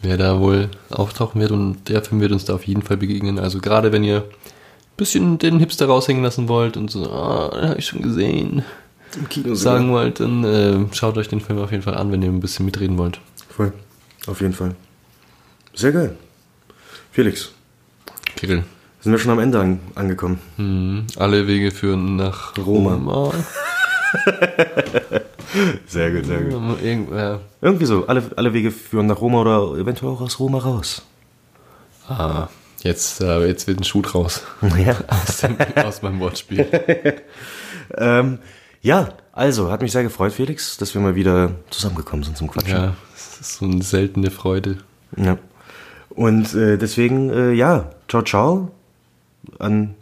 [0.02, 3.40] wer da wohl auftauchen wird und der Film wird uns da auf jeden Fall begegnen.
[3.40, 7.70] Also gerade wenn ihr ein bisschen den Hipster raushängen lassen wollt und so, ah, den
[7.70, 8.66] habe ich schon gesehen,
[9.16, 12.22] Im Kino sagen wollt, dann äh, schaut euch den Film auf jeden Fall an, wenn
[12.22, 13.22] ihr ein bisschen mitreden wollt.
[13.48, 13.72] Voll.
[14.28, 14.76] Auf jeden Fall.
[15.74, 16.18] Sehr geil.
[17.12, 17.52] Felix,
[18.36, 18.64] Kirill.
[19.02, 20.40] sind wir schon am Ende an, angekommen.
[20.58, 21.08] Mhm.
[21.18, 22.94] Alle Wege führen nach Roma.
[22.94, 23.34] Roma.
[25.88, 26.40] Sehr gut, sehr
[26.82, 27.40] Irgend, ja.
[27.62, 28.08] Irgendwie so.
[28.08, 31.04] Alle, alle Wege führen nach Roma oder eventuell auch aus Roma raus.
[32.08, 32.48] Ah,
[32.82, 34.42] jetzt, äh, jetzt wird ein Schuh draus
[34.84, 34.96] Ja.
[35.08, 36.66] aus, dem, aus meinem Wortspiel.
[37.96, 38.40] Ähm,
[38.82, 42.72] ja, also, hat mich sehr gefreut, Felix, dass wir mal wieder zusammengekommen sind zum Quatschen.
[42.72, 44.78] Ja, es ist so eine seltene Freude.
[45.18, 45.38] Ja.
[46.16, 48.72] Und äh, deswegen, äh, ja, ciao, ciao
[49.60, 49.96] an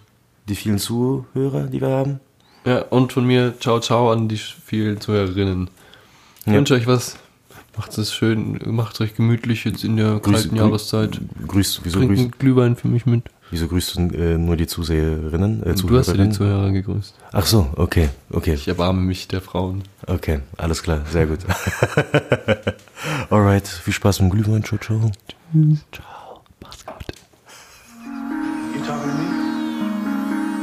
[0.49, 2.19] die vielen Zuhörer, die wir haben.
[2.65, 5.69] Ja, und von mir ciao, ciao an die vielen Zuhörerinnen.
[6.41, 6.53] Ich Ja.
[6.53, 7.17] wünsche euch was.
[7.77, 11.21] Macht es schön, macht es euch gemütlich jetzt in der Grüß- kalten grü- Jahreszeit.
[11.47, 13.23] Grüßt, wieso, Trinkt grüßt, Glühwein für mich mit.
[13.49, 15.63] wieso grüßt du äh, nur die Zuseherinnen?
[15.63, 16.29] Äh, Du hast ja die?
[16.31, 17.15] Zuhörer gegrüßt.
[17.31, 19.83] Ach so, okay, okay, Ich erbarme mich der Frauen.
[20.05, 21.39] okay, alles klar, sehr gut.
[23.29, 25.09] Alright, viel Spaß mit dem Glühwein, ciao, ciao.
[25.51, 27.11] Ciao, mach's gut.
[28.05, 29.25] You talking to me?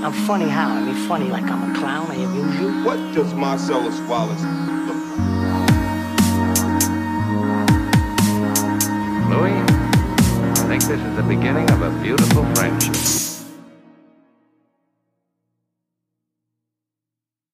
[0.03, 0.71] I'm funny how?
[0.71, 2.11] I mean, funny like I'm a clown.
[2.11, 2.85] I amuse you.
[2.87, 4.41] What does Marcellus Wallace
[4.89, 5.69] look like?
[9.29, 9.61] Louis,
[10.57, 13.28] I think this is the beginning of a beautiful friendship.